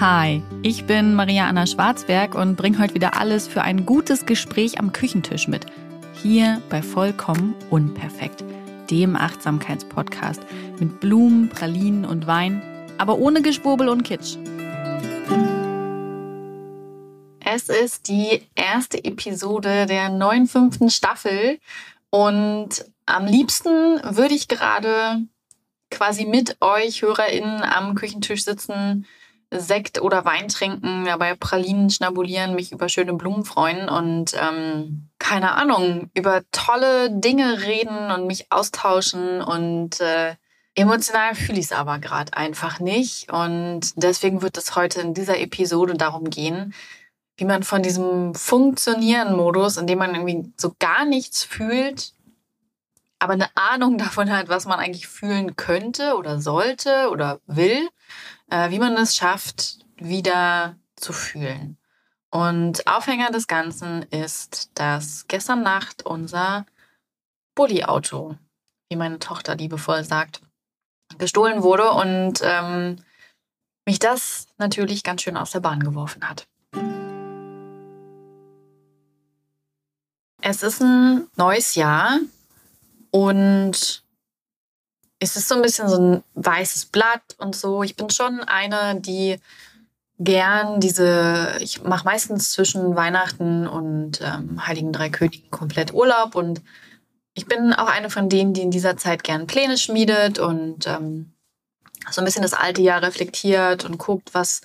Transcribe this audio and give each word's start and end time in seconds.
Hi, 0.00 0.44
ich 0.62 0.84
bin 0.84 1.14
Maria 1.14 1.48
Anna 1.48 1.66
Schwarzberg 1.66 2.36
und 2.36 2.54
bringe 2.54 2.78
heute 2.78 2.94
wieder 2.94 3.16
alles 3.16 3.48
für 3.48 3.62
ein 3.62 3.84
gutes 3.84 4.26
Gespräch 4.26 4.78
am 4.78 4.92
Küchentisch 4.92 5.48
mit. 5.48 5.66
Hier 6.22 6.62
bei 6.70 6.82
Vollkommen 6.82 7.56
Unperfekt, 7.68 8.44
dem 8.92 9.16
Achtsamkeitspodcast 9.16 10.40
mit 10.78 11.00
Blumen, 11.00 11.48
Pralinen 11.48 12.04
und 12.04 12.28
Wein, 12.28 12.62
aber 12.96 13.18
ohne 13.18 13.42
Geschwurbel 13.42 13.88
und 13.88 14.04
Kitsch. 14.04 14.36
Es 17.40 17.68
ist 17.68 18.06
die 18.06 18.46
erste 18.54 19.02
Episode 19.02 19.86
der 19.86 20.10
neuen 20.10 20.46
fünften 20.46 20.90
Staffel 20.90 21.58
und 22.10 22.84
am 23.04 23.26
liebsten 23.26 24.00
würde 24.04 24.34
ich 24.34 24.46
gerade 24.46 25.24
quasi 25.90 26.24
mit 26.24 26.56
euch 26.60 27.02
HörerInnen 27.02 27.62
am 27.64 27.96
Küchentisch 27.96 28.44
sitzen, 28.44 29.04
Sekt 29.50 30.00
oder 30.00 30.24
Wein 30.24 30.48
trinken, 30.48 31.06
dabei 31.06 31.34
Pralinen 31.34 31.88
schnabulieren, 31.88 32.54
mich 32.54 32.72
über 32.72 32.88
schöne 32.88 33.14
Blumen 33.14 33.44
freuen 33.44 33.88
und 33.88 34.34
ähm, 34.34 35.08
keine 35.18 35.52
Ahnung, 35.52 36.10
über 36.14 36.42
tolle 36.52 37.10
Dinge 37.10 37.62
reden 37.62 38.10
und 38.10 38.26
mich 38.26 38.52
austauschen 38.52 39.40
und 39.40 40.00
äh, 40.00 40.34
emotional 40.74 41.34
fühle 41.34 41.58
ich 41.58 41.66
es 41.66 41.72
aber 41.72 41.98
gerade 41.98 42.34
einfach 42.34 42.78
nicht 42.78 43.32
und 43.32 43.92
deswegen 43.96 44.42
wird 44.42 44.58
es 44.58 44.76
heute 44.76 45.00
in 45.00 45.14
dieser 45.14 45.38
Episode 45.40 45.94
darum 45.94 46.28
gehen, 46.28 46.74
wie 47.38 47.46
man 47.46 47.62
von 47.62 47.82
diesem 47.82 48.34
Funktionieren-Modus, 48.34 49.78
in 49.78 49.86
dem 49.86 49.98
man 49.98 50.14
irgendwie 50.14 50.52
so 50.58 50.74
gar 50.78 51.06
nichts 51.06 51.42
fühlt, 51.42 52.12
aber 53.18 53.32
eine 53.32 53.48
Ahnung 53.54 53.96
davon 53.98 54.30
hat, 54.30 54.50
was 54.50 54.66
man 54.66 54.78
eigentlich 54.78 55.08
fühlen 55.08 55.56
könnte 55.56 56.16
oder 56.18 56.38
sollte 56.38 57.08
oder 57.10 57.40
will, 57.46 57.88
wie 58.48 58.78
man 58.78 58.96
es 58.96 59.16
schafft, 59.16 59.78
wieder 59.96 60.76
zu 60.96 61.12
fühlen. 61.12 61.78
Und 62.30 62.86
Aufhänger 62.86 63.30
des 63.30 63.46
Ganzen 63.46 64.02
ist, 64.02 64.70
dass 64.74 65.26
gestern 65.28 65.62
Nacht 65.62 66.04
unser 66.04 66.66
Bulli-Auto, 67.54 68.36
wie 68.90 68.96
meine 68.96 69.18
Tochter 69.18 69.56
liebevoll 69.56 70.04
sagt, 70.04 70.42
gestohlen 71.16 71.62
wurde 71.62 71.90
und 71.90 72.40
ähm, 72.42 72.96
mich 73.86 73.98
das 73.98 74.46
natürlich 74.58 75.02
ganz 75.02 75.22
schön 75.22 75.38
aus 75.38 75.52
der 75.52 75.60
Bahn 75.60 75.82
geworfen 75.82 76.28
hat. 76.28 76.46
Es 80.42 80.62
ist 80.62 80.82
ein 80.82 81.26
neues 81.36 81.74
Jahr 81.74 82.18
und 83.10 84.04
es 85.20 85.36
ist 85.36 85.48
so 85.48 85.56
ein 85.56 85.62
bisschen 85.62 85.88
so 85.88 85.98
ein 85.98 86.24
weißes 86.34 86.86
Blatt 86.86 87.36
und 87.38 87.56
so. 87.56 87.82
Ich 87.82 87.96
bin 87.96 88.10
schon 88.10 88.40
eine, 88.40 89.00
die 89.00 89.36
gern 90.18 90.80
diese, 90.80 91.56
ich 91.60 91.82
mache 91.82 92.04
meistens 92.04 92.52
zwischen 92.52 92.96
Weihnachten 92.96 93.66
und 93.66 94.20
ähm, 94.20 94.66
Heiligen 94.66 94.92
Drei 94.92 95.10
Königen 95.10 95.50
komplett 95.50 95.94
Urlaub 95.94 96.34
und 96.34 96.60
ich 97.34 97.46
bin 97.46 97.72
auch 97.72 97.86
eine 97.86 98.10
von 98.10 98.28
denen, 98.28 98.52
die 98.52 98.62
in 98.62 98.72
dieser 98.72 98.96
Zeit 98.96 99.22
gern 99.22 99.46
Pläne 99.46 99.78
schmiedet 99.78 100.40
und 100.40 100.88
ähm, 100.88 101.32
so 102.10 102.20
ein 102.20 102.24
bisschen 102.24 102.42
das 102.42 102.52
alte 102.52 102.82
Jahr 102.82 103.02
reflektiert 103.02 103.84
und 103.84 103.98
guckt, 103.98 104.34
was 104.34 104.60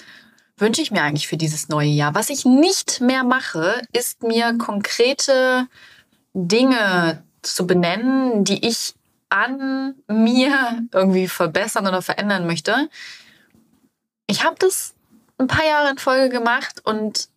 wünsche 0.57 0.81
ich 0.81 0.89
mir 0.89 1.03
eigentlich 1.03 1.27
für 1.27 1.37
dieses 1.37 1.69
neue 1.69 1.89
Jahr. 1.89 2.15
Was 2.15 2.29
ich 2.29 2.45
nicht 2.45 3.01
mehr 3.01 3.23
mache, 3.23 3.81
ist 3.91 4.23
mir 4.23 4.57
konkrete 4.57 5.67
Dinge 6.33 7.23
zu 7.43 7.67
benennen, 7.67 8.43
die 8.43 8.65
ich 8.65 8.95
an 9.33 9.95
mir 10.07 10.85
irgendwie 10.91 11.27
verbessern 11.27 11.87
oder 11.87 12.03
verändern 12.03 12.45
möchte. 12.45 12.87
Ich 14.27 14.43
habe 14.43 14.55
das 14.59 14.93
ein 15.39 15.47
paar 15.47 15.65
Jahre 15.65 15.89
in 15.89 15.97
Folge 15.97 16.29
gemacht 16.29 16.81
und 16.85 17.29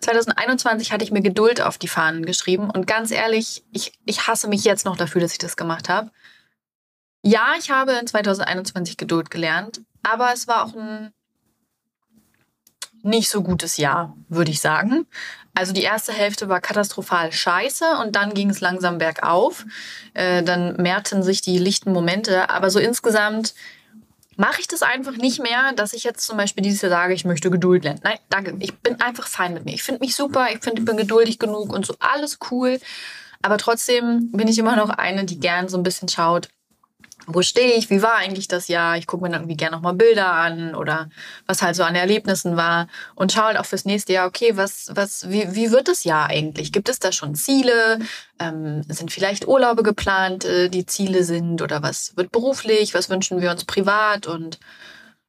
2021 0.00 0.92
hatte 0.92 1.02
ich 1.02 1.10
mir 1.10 1.22
Geduld 1.22 1.60
auf 1.60 1.76
die 1.76 1.88
Fahnen 1.88 2.24
geschrieben 2.24 2.70
und 2.70 2.86
ganz 2.86 3.10
ehrlich, 3.10 3.64
ich, 3.72 3.98
ich 4.04 4.28
hasse 4.28 4.46
mich 4.46 4.62
jetzt 4.62 4.84
noch 4.84 4.96
dafür, 4.96 5.20
dass 5.20 5.32
ich 5.32 5.38
das 5.38 5.56
gemacht 5.56 5.88
habe. 5.88 6.12
Ja, 7.22 7.54
ich 7.58 7.70
habe 7.70 7.92
in 7.92 8.06
2021 8.06 8.96
Geduld 8.96 9.30
gelernt, 9.30 9.80
aber 10.04 10.32
es 10.32 10.46
war 10.46 10.64
auch 10.64 10.74
ein 10.76 11.12
nicht 13.02 13.28
so 13.28 13.42
gutes 13.42 13.76
Jahr, 13.76 14.16
würde 14.28 14.52
ich 14.52 14.60
sagen. 14.60 15.06
Also 15.54 15.72
die 15.72 15.82
erste 15.82 16.12
Hälfte 16.12 16.48
war 16.48 16.60
katastrophal 16.60 17.30
scheiße 17.32 17.98
und 18.02 18.16
dann 18.16 18.34
ging 18.34 18.50
es 18.50 18.60
langsam 18.60 18.98
bergauf. 18.98 19.64
Äh, 20.12 20.42
dann 20.42 20.76
mehrten 20.76 21.22
sich 21.22 21.42
die 21.42 21.58
lichten 21.58 21.92
Momente. 21.92 22.50
Aber 22.50 22.70
so 22.70 22.80
insgesamt 22.80 23.54
mache 24.36 24.60
ich 24.60 24.66
das 24.66 24.82
einfach 24.82 25.16
nicht 25.16 25.40
mehr, 25.40 25.72
dass 25.76 25.92
ich 25.92 26.02
jetzt 26.02 26.26
zum 26.26 26.36
Beispiel 26.36 26.64
dieses 26.64 26.82
Jahr 26.82 26.90
sage, 26.90 27.14
ich 27.14 27.24
möchte 27.24 27.50
Geduld 27.50 27.84
lernen. 27.84 28.00
Nein, 28.02 28.18
danke. 28.30 28.56
Ich 28.58 28.74
bin 28.78 29.00
einfach 29.00 29.28
fein 29.28 29.54
mit 29.54 29.64
mir. 29.64 29.74
Ich 29.74 29.84
finde 29.84 30.00
mich 30.00 30.16
super. 30.16 30.48
Ich 30.50 30.58
finde, 30.60 30.80
ich 30.80 30.84
bin 30.84 30.96
geduldig 30.96 31.38
genug 31.38 31.72
und 31.72 31.86
so 31.86 31.94
alles 32.00 32.38
cool. 32.50 32.80
Aber 33.42 33.58
trotzdem 33.58 34.32
bin 34.32 34.48
ich 34.48 34.58
immer 34.58 34.74
noch 34.74 34.90
eine, 34.90 35.24
die 35.24 35.38
gern 35.38 35.68
so 35.68 35.76
ein 35.76 35.82
bisschen 35.82 36.08
schaut, 36.08 36.48
wo 37.26 37.42
stehe 37.42 37.74
ich, 37.74 37.90
wie 37.90 38.02
war 38.02 38.16
eigentlich 38.16 38.48
das 38.48 38.68
Jahr. 38.68 38.96
Ich 38.96 39.06
gucke 39.06 39.24
mir 39.24 39.30
dann 39.30 39.42
irgendwie 39.42 39.56
gerne 39.56 39.76
nochmal 39.76 39.94
Bilder 39.94 40.32
an 40.32 40.74
oder 40.74 41.08
was 41.46 41.62
halt 41.62 41.76
so 41.76 41.82
an 41.82 41.94
Erlebnissen 41.94 42.56
war 42.56 42.88
und 43.14 43.32
schaue 43.32 43.46
halt 43.46 43.58
auch 43.58 43.64
fürs 43.64 43.84
nächste 43.84 44.12
Jahr, 44.12 44.26
okay, 44.26 44.56
was, 44.56 44.90
was, 44.94 45.30
wie, 45.30 45.54
wie 45.54 45.70
wird 45.70 45.88
das 45.88 46.04
Jahr 46.04 46.28
eigentlich? 46.28 46.72
Gibt 46.72 46.88
es 46.88 46.98
da 46.98 47.12
schon 47.12 47.34
Ziele? 47.34 47.98
Ähm, 48.38 48.82
sind 48.88 49.12
vielleicht 49.12 49.46
Urlaube 49.46 49.82
geplant, 49.82 50.44
äh, 50.44 50.68
die 50.68 50.86
Ziele 50.86 51.24
sind 51.24 51.62
oder 51.62 51.82
was 51.82 52.16
wird 52.16 52.32
beruflich? 52.32 52.94
Was 52.94 53.08
wünschen 53.08 53.40
wir 53.40 53.50
uns 53.50 53.64
privat? 53.64 54.26
Und 54.26 54.58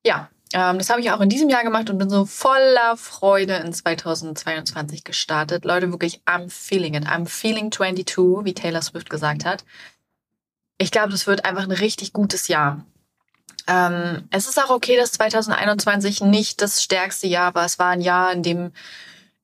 ja, 0.05 0.29
ähm, 0.53 0.77
das 0.77 0.89
habe 0.89 1.01
ich 1.01 1.11
auch 1.11 1.21
in 1.21 1.29
diesem 1.29 1.49
Jahr 1.49 1.63
gemacht 1.63 1.89
und 1.89 1.97
bin 1.97 2.09
so 2.09 2.25
voller 2.25 2.97
Freude 2.97 3.55
in 3.55 3.73
2022 3.73 5.03
gestartet. 5.03 5.65
Leute, 5.65 5.91
wirklich, 5.91 6.21
I'm 6.25 6.49
feeling 6.49 6.93
it. 6.93 7.05
I'm 7.05 7.25
feeling 7.25 7.71
22, 7.71 8.43
wie 8.43 8.53
Taylor 8.53 8.81
Swift 8.81 9.09
gesagt 9.09 9.45
hat 9.45 9.63
ich 10.77 10.91
glaube, 10.91 11.09
das 11.09 11.27
wird 11.27 11.45
einfach 11.45 11.63
ein 11.63 11.71
richtig 11.71 12.13
gutes 12.13 12.47
Jahr. 12.47 12.85
Ähm, 13.67 14.27
es 14.31 14.47
ist 14.47 14.61
auch 14.61 14.69
okay, 14.69 14.97
dass 14.97 15.13
2021 15.13 16.21
nicht 16.21 16.61
das 16.61 16.83
stärkste 16.83 17.27
Jahr 17.27 17.55
war. 17.55 17.65
Es 17.65 17.79
war 17.79 17.89
ein 17.89 18.01
Jahr, 18.01 18.31
in 18.31 18.43
dem 18.43 18.71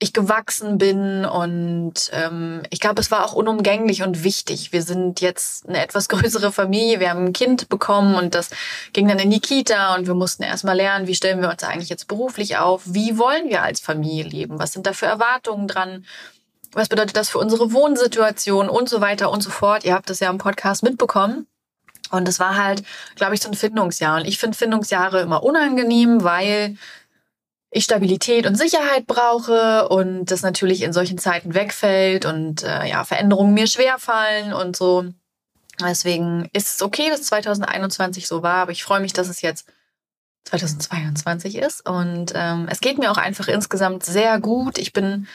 ich 0.02 0.14
gewachsen 0.14 0.80
bin 0.80 1.26
und 1.26 1.94
ähm, 2.12 2.64
ich 2.72 2.80
glaube, 2.80 3.00
es 3.00 3.12
war 3.12 3.24
auch 3.24 3.34
unumgänglich 3.34 4.02
und 4.02 4.24
wichtig. 4.24 4.74
Wir 4.74 4.82
sind 4.82 5.22
jetzt 5.22 5.70
eine 5.70 5.82
etwas 5.82 6.10
größere 6.10 6.52
Familie. 6.52 7.00
Wir 7.00 7.12
haben 7.12 7.26
ein 7.26 7.34
Kind 7.34 7.70
bekommen 7.70 8.16
und 8.16 8.34
das 8.34 8.50
ging 8.94 9.08
dann 9.08 9.20
in 9.20 9.30
die 9.30 9.40
Kita 9.40 9.94
und 9.96 10.08
wir 10.08 10.16
mussten 10.16 10.42
erstmal 10.42 10.76
lernen, 10.76 11.06
wie 11.06 11.14
stellen 11.14 11.42
wir 11.42 11.52
uns 11.52 11.64
eigentlich 11.64 11.90
jetzt 11.90 12.08
beruflich 12.08 12.58
auf? 12.58 12.82
Wie 12.86 13.20
wollen 13.20 13.50
wir 13.50 13.62
als 13.62 13.80
Familie 13.80 14.24
leben? 14.24 14.58
Was 14.58 14.74
sind 14.74 14.88
da 14.88 14.94
für 14.94 15.06
Erwartungen 15.06 15.68
dran? 15.68 16.04
Was 16.74 16.90
bedeutet 16.90 17.18
das 17.18 17.30
für 17.30 17.40
unsere 17.40 17.74
Wohnsituation 17.74 18.70
und 18.70 18.90
so 18.90 19.02
weiter 19.02 19.32
und 19.32 19.42
so 19.42 19.50
fort. 19.50 19.84
Ihr 19.84 19.94
habt 19.94 20.10
das 20.10 20.20
ja 20.20 20.30
im 20.30 20.38
Podcast 20.38 20.84
mitbekommen. 20.84 21.48
Und 22.12 22.28
es 22.28 22.40
war 22.40 22.58
halt, 22.58 22.84
glaube 23.16 23.36
ich, 23.36 23.42
so 23.42 23.50
ein 23.50 23.56
Findungsjahr. 23.56 24.18
Und 24.18 24.28
ich 24.28 24.38
finde 24.38 24.58
Findungsjahre 24.58 25.22
immer 25.22 25.44
unangenehm, 25.44 26.24
weil 26.24 26.78
ich 27.72 27.86
Stabilität 27.86 28.46
und 28.46 28.58
Sicherheit 28.58 29.08
brauche 29.08 29.88
und 29.88 30.26
das 30.26 30.42
natürlich 30.42 30.82
in 30.82 30.92
solchen 30.92 31.18
Zeiten 31.18 31.54
wegfällt 31.54 32.26
und 32.26 32.64
äh, 32.64 32.86
ja, 32.90 33.06
Veränderungen 33.06 33.54
mir 33.54 33.66
schwerfallen 33.66 34.52
und 34.52 34.76
so. 34.76 35.06
Deswegen 35.80 36.50
ist 36.52 36.76
es 36.76 36.82
okay, 36.82 37.10
dass 37.10 37.24
2021 37.24 38.28
so 38.28 38.44
war, 38.44 38.58
aber 38.58 38.74
ich 38.74 38.84
freue 38.84 39.00
mich, 39.00 39.14
dass 39.14 39.30
es 39.30 39.42
jetzt 39.42 39.68
2022 40.46 41.56
ist. 41.56 41.88
Und 41.88 42.34
ähm, 42.36 42.68
es 42.70 42.82
geht 42.82 42.98
mir 42.98 43.10
auch 43.10 43.18
einfach 43.18 43.48
insgesamt 43.48 44.04
sehr 44.04 44.40
gut. 44.40 44.78
Ich 44.78 44.92
bin 44.92 45.28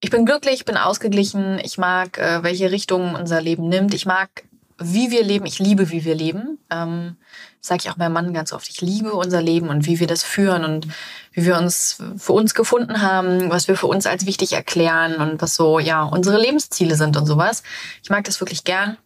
ich 0.00 0.10
bin 0.10 0.26
glücklich, 0.26 0.54
ich 0.54 0.64
bin 0.64 0.76
ausgeglichen. 0.76 1.58
Ich 1.58 1.78
mag, 1.78 2.18
äh, 2.18 2.42
welche 2.42 2.70
Richtung 2.70 3.14
unser 3.14 3.40
Leben 3.40 3.68
nimmt. 3.68 3.94
Ich 3.94 4.06
mag, 4.06 4.44
wie 4.78 5.10
wir 5.10 5.24
leben. 5.24 5.46
Ich 5.46 5.58
liebe, 5.58 5.90
wie 5.90 6.04
wir 6.04 6.14
leben. 6.14 6.58
Ähm, 6.70 7.16
Sage 7.60 7.82
ich 7.84 7.90
auch 7.90 7.96
meinem 7.96 8.12
Mann 8.12 8.32
ganz 8.32 8.52
oft. 8.52 8.68
Ich 8.68 8.80
liebe 8.80 9.12
unser 9.12 9.42
Leben 9.42 9.68
und 9.68 9.84
wie 9.84 9.98
wir 9.98 10.06
das 10.06 10.22
führen 10.22 10.64
und 10.64 10.86
wie 11.32 11.44
wir 11.44 11.58
uns 11.58 12.00
für 12.16 12.32
uns 12.32 12.54
gefunden 12.54 13.02
haben, 13.02 13.50
was 13.50 13.66
wir 13.66 13.76
für 13.76 13.88
uns 13.88 14.06
als 14.06 14.26
wichtig 14.26 14.52
erklären 14.52 15.16
und 15.16 15.42
was 15.42 15.56
so, 15.56 15.80
ja, 15.80 16.04
unsere 16.04 16.40
Lebensziele 16.40 16.94
sind 16.94 17.16
und 17.16 17.26
sowas. 17.26 17.64
Ich 18.02 18.10
mag 18.10 18.24
das 18.24 18.40
wirklich 18.40 18.62
gern. 18.62 18.96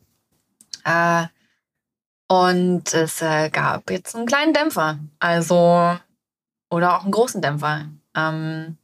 Äh, 0.84 1.26
und 2.28 2.93
es 2.93 3.22
äh, 3.22 3.49
gab 3.49 3.90
jetzt 3.90 4.14
einen 4.14 4.26
kleinen 4.26 4.52
Dämpfer. 4.52 4.99
Also, 5.19 5.99
oder 6.70 6.96
auch 6.96 7.02
einen 7.02 7.12
großen 7.12 7.40
Dämpfer. 7.40 7.87
Ähm, 8.14 8.76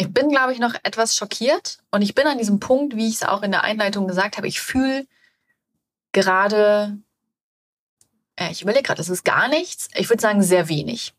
ich 0.00 0.14
bin, 0.14 0.30
glaube 0.30 0.54
ich, 0.54 0.58
noch 0.58 0.74
etwas 0.82 1.14
schockiert 1.14 1.78
und 1.90 2.00
ich 2.00 2.14
bin 2.14 2.26
an 2.26 2.38
diesem 2.38 2.58
Punkt, 2.58 2.96
wie 2.96 3.06
ich 3.06 3.16
es 3.16 3.22
auch 3.22 3.42
in 3.42 3.50
der 3.50 3.64
Einleitung 3.64 4.08
gesagt 4.08 4.38
habe, 4.38 4.48
ich 4.48 4.58
fühle 4.58 5.06
gerade, 6.12 6.96
äh, 8.36 8.50
ich 8.50 8.62
überlege 8.62 8.84
gerade, 8.84 9.02
es 9.02 9.10
ist 9.10 9.26
gar 9.26 9.48
nichts. 9.48 9.88
Ich 9.94 10.08
würde 10.08 10.22
sagen, 10.22 10.42
sehr 10.42 10.70
wenig. 10.70 11.12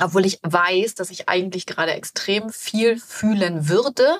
Obwohl 0.00 0.26
ich 0.26 0.38
weiß, 0.42 0.96
dass 0.96 1.08
ich 1.08 1.30
eigentlich 1.30 1.64
gerade 1.64 1.92
extrem 1.92 2.50
viel 2.50 3.00
fühlen 3.00 3.70
würde. 3.70 4.18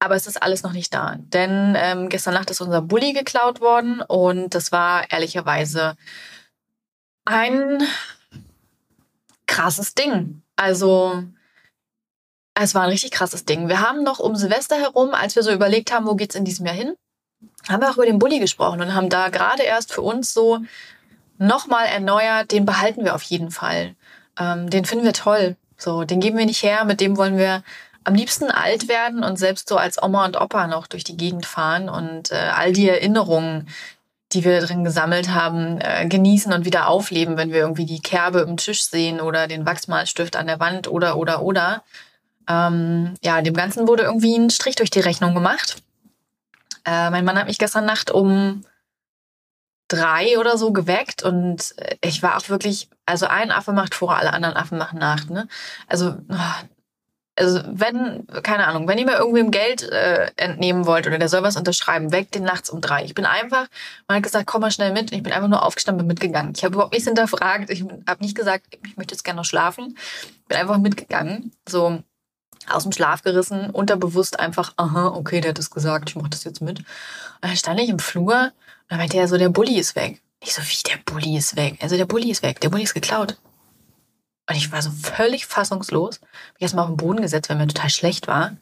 Aber 0.00 0.16
es 0.16 0.26
ist 0.26 0.42
alles 0.42 0.64
noch 0.64 0.72
nicht 0.72 0.92
da. 0.92 1.18
Denn 1.18 1.76
ähm, 1.78 2.08
gestern 2.08 2.34
Nacht 2.34 2.50
ist 2.50 2.60
unser 2.60 2.82
Bulli 2.82 3.12
geklaut 3.12 3.60
worden 3.60 4.00
und 4.00 4.56
das 4.56 4.72
war 4.72 5.08
ehrlicherweise 5.12 5.96
ein 7.24 7.80
krasses 9.46 9.94
Ding. 9.94 10.42
Also, 10.56 11.22
es 12.62 12.74
war 12.74 12.82
ein 12.82 12.90
richtig 12.90 13.10
krasses 13.10 13.44
Ding. 13.44 13.68
Wir 13.68 13.80
haben 13.80 14.02
noch 14.02 14.18
um 14.18 14.36
Silvester 14.36 14.76
herum, 14.76 15.14
als 15.14 15.36
wir 15.36 15.42
so 15.42 15.52
überlegt 15.52 15.92
haben, 15.92 16.06
wo 16.06 16.14
geht's 16.14 16.34
in 16.34 16.44
diesem 16.44 16.66
Jahr 16.66 16.74
hin, 16.74 16.94
haben 17.68 17.80
wir 17.80 17.90
auch 17.90 17.96
über 17.96 18.06
den 18.06 18.18
Bulli 18.18 18.38
gesprochen 18.38 18.80
und 18.80 18.94
haben 18.94 19.08
da 19.08 19.28
gerade 19.28 19.62
erst 19.62 19.92
für 19.92 20.02
uns 20.02 20.32
so 20.32 20.58
nochmal 21.38 21.86
erneuert, 21.86 22.50
den 22.50 22.64
behalten 22.64 23.04
wir 23.04 23.14
auf 23.14 23.22
jeden 23.22 23.50
Fall. 23.50 23.94
Ähm, 24.38 24.70
den 24.70 24.84
finden 24.84 25.04
wir 25.04 25.12
toll. 25.12 25.56
So, 25.76 26.04
den 26.04 26.20
geben 26.20 26.36
wir 26.36 26.46
nicht 26.46 26.62
her, 26.62 26.84
mit 26.84 27.00
dem 27.00 27.16
wollen 27.16 27.38
wir 27.38 27.62
am 28.02 28.14
liebsten 28.14 28.50
alt 28.50 28.88
werden 28.88 29.22
und 29.22 29.38
selbst 29.38 29.68
so 29.68 29.76
als 29.76 30.02
Oma 30.02 30.24
und 30.24 30.40
Opa 30.40 30.66
noch 30.66 30.86
durch 30.86 31.04
die 31.04 31.16
Gegend 31.16 31.46
fahren 31.46 31.88
und 31.88 32.32
äh, 32.32 32.36
all 32.36 32.72
die 32.72 32.88
Erinnerungen, 32.88 33.68
die 34.32 34.44
wir 34.44 34.60
drin 34.60 34.82
gesammelt 34.82 35.28
haben, 35.28 35.80
äh, 35.80 36.06
genießen 36.06 36.52
und 36.52 36.64
wieder 36.64 36.88
aufleben, 36.88 37.36
wenn 37.36 37.52
wir 37.52 37.60
irgendwie 37.60 37.86
die 37.86 38.00
Kerbe 38.00 38.40
im 38.40 38.56
Tisch 38.56 38.82
sehen 38.82 39.20
oder 39.20 39.46
den 39.46 39.66
Wachsmalstift 39.66 40.36
an 40.36 40.46
der 40.46 40.58
Wand 40.58 40.88
oder 40.88 41.16
oder 41.16 41.42
oder. 41.42 41.84
Ähm, 42.48 43.14
ja, 43.22 43.42
dem 43.42 43.54
Ganzen 43.54 43.86
wurde 43.86 44.04
irgendwie 44.04 44.36
ein 44.36 44.50
Strich 44.50 44.76
durch 44.76 44.90
die 44.90 45.00
Rechnung 45.00 45.34
gemacht. 45.34 45.82
Äh, 46.84 47.10
mein 47.10 47.24
Mann 47.24 47.38
hat 47.38 47.46
mich 47.46 47.58
gestern 47.58 47.84
Nacht 47.84 48.10
um 48.10 48.64
drei 49.88 50.38
oder 50.38 50.56
so 50.56 50.72
geweckt 50.72 51.22
und 51.22 51.74
äh, 51.78 51.96
ich 52.02 52.22
war 52.22 52.36
auch 52.36 52.48
wirklich, 52.48 52.88
also 53.06 53.26
ein 53.26 53.50
Affe 53.50 53.72
macht 53.72 53.94
vor, 53.94 54.16
alle 54.16 54.32
anderen 54.32 54.56
Affen 54.56 54.78
machen 54.78 54.98
nach. 54.98 55.26
Ne? 55.28 55.48
Also, 55.86 56.16
also 57.36 57.60
wenn, 57.66 58.26
keine 58.42 58.66
Ahnung, 58.66 58.88
wenn 58.88 58.98
ihr 58.98 59.06
mir 59.06 59.16
irgendwem 59.16 59.50
Geld 59.50 59.82
äh, 59.82 60.30
entnehmen 60.36 60.86
wollt 60.86 61.06
oder 61.06 61.18
der 61.18 61.28
soll 61.28 61.42
was 61.42 61.56
unterschreiben, 61.56 62.12
weckt 62.12 62.34
den 62.34 62.42
nachts 62.44 62.68
um 62.70 62.80
drei. 62.80 63.04
Ich 63.04 63.14
bin 63.14 63.24
einfach, 63.24 63.66
man 64.06 64.16
hat 64.16 64.24
gesagt, 64.24 64.46
komm 64.46 64.60
mal 64.60 64.70
schnell 64.70 64.92
mit. 64.92 65.10
Und 65.10 65.16
ich 65.16 65.22
bin 65.22 65.32
einfach 65.32 65.48
nur 65.48 65.64
aufgestanden, 65.64 65.98
bin 65.98 66.08
mitgegangen. 66.08 66.52
Ich 66.56 66.64
habe 66.64 66.74
überhaupt 66.74 66.92
nichts 66.92 67.06
hinterfragt. 67.06 67.70
Ich 67.70 67.82
habe 67.82 68.22
nicht 68.22 68.36
gesagt, 68.36 68.66
ich 68.84 68.96
möchte 68.96 69.14
jetzt 69.14 69.22
gerne 69.22 69.38
noch 69.38 69.44
schlafen. 69.44 69.96
Bin 70.48 70.58
einfach 70.58 70.78
mitgegangen. 70.78 71.52
So, 71.68 72.02
aus 72.70 72.84
dem 72.84 72.92
Schlaf 72.92 73.22
gerissen, 73.22 73.70
unterbewusst 73.70 74.38
einfach, 74.38 74.72
aha, 74.76 75.08
okay, 75.08 75.40
der 75.40 75.50
hat 75.50 75.58
das 75.58 75.70
gesagt, 75.70 76.10
ich 76.10 76.16
mach 76.16 76.28
das 76.28 76.44
jetzt 76.44 76.60
mit. 76.60 76.78
Und 76.80 76.86
dann 77.42 77.56
stand 77.56 77.80
ich 77.80 77.88
im 77.88 77.98
Flur 77.98 78.34
und 78.34 78.52
dann 78.88 78.98
meinte 78.98 79.16
er 79.16 79.28
so, 79.28 79.36
der 79.36 79.48
Bulli 79.48 79.78
ist 79.78 79.96
weg. 79.96 80.20
Ich 80.40 80.54
so, 80.54 80.62
wie 80.62 80.90
der 80.90 80.98
Bulli 81.04 81.36
ist 81.36 81.56
weg? 81.56 81.78
Also 81.80 81.96
der 81.96 82.06
Bulli 82.06 82.30
ist 82.30 82.42
weg, 82.42 82.60
der 82.60 82.68
Bulli 82.68 82.84
ist 82.84 82.94
geklaut. 82.94 83.38
Und 84.48 84.56
ich 84.56 84.72
war 84.72 84.80
so 84.80 84.90
völlig 84.90 85.46
fassungslos. 85.46 86.20
Hab 86.20 86.56
ich 86.56 86.62
erstmal 86.62 86.84
auf 86.84 86.90
den 86.90 86.96
Boden 86.96 87.20
gesetzt, 87.20 87.50
weil 87.50 87.56
mir 87.56 87.66
total 87.66 87.90
schlecht 87.90 88.26
war. 88.28 88.50
Und 88.50 88.58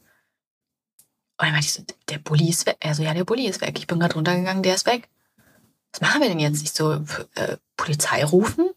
dann 1.39 1.53
meinte 1.53 1.67
ich 1.67 1.75
so, 1.75 1.85
der 2.09 2.19
Bulli 2.19 2.49
ist 2.49 2.67
weg. 2.67 2.79
Also 2.83 3.03
ja, 3.03 3.15
der 3.15 3.25
Bulli 3.25 3.47
ist 3.47 3.61
weg. 3.61 3.79
Ich 3.79 3.87
bin 3.87 4.01
gerade 4.01 4.15
runtergegangen, 4.15 4.63
der 4.63 4.75
ist 4.75 4.87
weg. 4.87 5.09
Was 5.93 6.01
machen 6.01 6.23
wir 6.23 6.29
denn 6.29 6.41
jetzt? 6.41 6.63
Ich 6.63 6.73
so, 6.73 7.05
äh, 7.35 7.57
Polizei 7.77 8.25
rufen? 8.25 8.71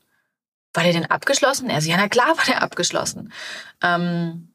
War 0.73 0.83
der 0.83 0.93
denn 0.93 1.05
abgeschlossen? 1.05 1.69
Er 1.69 1.81
so, 1.81 1.89
ja, 1.89 1.97
na 1.97 2.07
klar 2.07 2.37
war 2.37 2.45
der 2.45 2.61
abgeschlossen. 2.61 3.33
Ähm, 3.81 4.48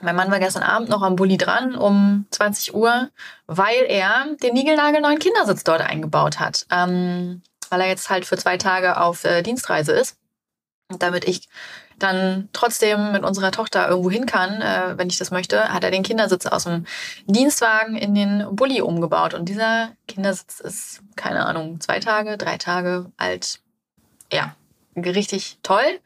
mein 0.00 0.16
Mann 0.16 0.30
war 0.30 0.38
gestern 0.38 0.62
Abend 0.62 0.88
noch 0.88 1.02
am 1.02 1.16
Bulli 1.16 1.36
dran 1.36 1.74
um 1.74 2.26
20 2.30 2.74
Uhr, 2.74 3.10
weil 3.46 3.84
er 3.88 4.26
den 4.42 4.54
niegelnagelneuen 4.54 5.18
Kindersitz 5.18 5.64
dort 5.64 5.82
eingebaut 5.82 6.40
hat. 6.40 6.66
Ähm, 6.70 7.42
weil 7.70 7.82
er 7.82 7.88
jetzt 7.88 8.10
halt 8.10 8.26
für 8.26 8.36
zwei 8.36 8.56
Tage 8.56 9.00
auf 9.00 9.24
äh, 9.24 9.42
Dienstreise 9.42 9.92
ist. 9.92 10.16
Damit 10.88 11.24
ich 11.24 11.48
dann 11.98 12.48
trotzdem 12.52 13.12
mit 13.12 13.22
unserer 13.22 13.52
Tochter 13.52 13.88
irgendwo 13.88 14.10
hin 14.10 14.26
kann, 14.26 14.60
äh, 14.60 14.98
wenn 14.98 15.08
ich 15.08 15.18
das 15.18 15.30
möchte, 15.30 15.72
hat 15.72 15.84
er 15.84 15.90
den 15.90 16.02
Kindersitz 16.02 16.46
aus 16.46 16.64
dem 16.64 16.86
Dienstwagen 17.26 17.96
in 17.96 18.14
den 18.14 18.46
Bulli 18.56 18.80
umgebaut. 18.80 19.34
Und 19.34 19.48
dieser 19.48 19.90
Kindersitz 20.08 20.60
ist, 20.60 21.02
keine 21.16 21.46
Ahnung, 21.46 21.80
zwei 21.80 22.00
Tage, 22.00 22.36
drei 22.38 22.58
Tage 22.58 23.12
alt. 23.16 23.60
Ja, 24.32 24.56
richtig 24.96 25.58
toll. 25.62 26.00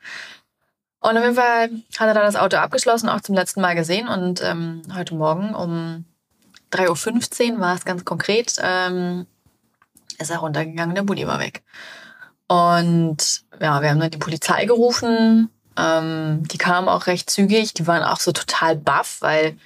Und 1.04 1.18
auf 1.18 1.22
jeden 1.22 1.34
Fall 1.34 1.68
hat 1.98 2.08
er 2.08 2.14
dann 2.14 2.24
das 2.24 2.34
Auto 2.34 2.56
abgeschlossen, 2.56 3.10
auch 3.10 3.20
zum 3.20 3.34
letzten 3.34 3.60
Mal 3.60 3.74
gesehen. 3.74 4.08
Und 4.08 4.42
ähm, 4.42 4.80
heute 4.94 5.14
Morgen 5.14 5.54
um 5.54 6.06
3.15 6.72 7.52
Uhr 7.52 7.60
war 7.60 7.74
es 7.74 7.84
ganz 7.84 8.06
konkret, 8.06 8.56
ähm, 8.62 9.26
ist 10.18 10.30
er 10.30 10.38
runtergegangen, 10.38 10.94
der 10.94 11.02
Bulli 11.02 11.26
war 11.26 11.40
weg. 11.40 11.62
Und 12.48 13.42
ja, 13.60 13.82
wir 13.82 13.90
haben 13.90 14.00
dann 14.00 14.12
die 14.12 14.18
Polizei 14.18 14.64
gerufen. 14.64 15.50
Ähm, 15.76 16.48
die 16.48 16.56
kamen 16.56 16.88
auch 16.88 17.06
recht 17.06 17.28
zügig. 17.28 17.74
Die 17.74 17.86
waren 17.86 18.02
auch 18.02 18.20
so 18.20 18.32
total 18.32 18.74
baff, 18.74 19.18
weil, 19.20 19.58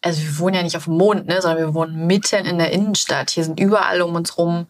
also 0.00 0.22
wir 0.22 0.38
wohnen 0.38 0.54
ja 0.54 0.62
nicht 0.62 0.78
auf 0.78 0.84
dem 0.84 0.96
Mond, 0.96 1.26
ne, 1.26 1.42
sondern 1.42 1.58
wir 1.58 1.74
wohnen 1.74 2.06
mitten 2.06 2.46
in 2.46 2.56
der 2.56 2.72
Innenstadt. 2.72 3.28
Hier 3.28 3.44
sind 3.44 3.60
überall 3.60 4.00
um 4.00 4.14
uns 4.14 4.38
rum 4.38 4.66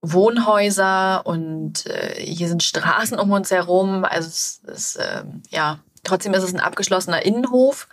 Wohnhäuser 0.00 1.26
und 1.26 1.86
äh, 1.86 2.14
hier 2.20 2.48
sind 2.48 2.62
Straßen 2.62 3.18
um 3.18 3.32
uns 3.32 3.50
herum. 3.50 4.04
Also 4.04 4.28
es 4.28 4.62
ist, 4.64 4.96
äh, 4.96 5.24
ja, 5.50 5.80
trotzdem 6.04 6.34
ist 6.34 6.44
es 6.44 6.54
ein 6.54 6.60
abgeschlossener 6.60 7.24
Innenhof 7.24 7.88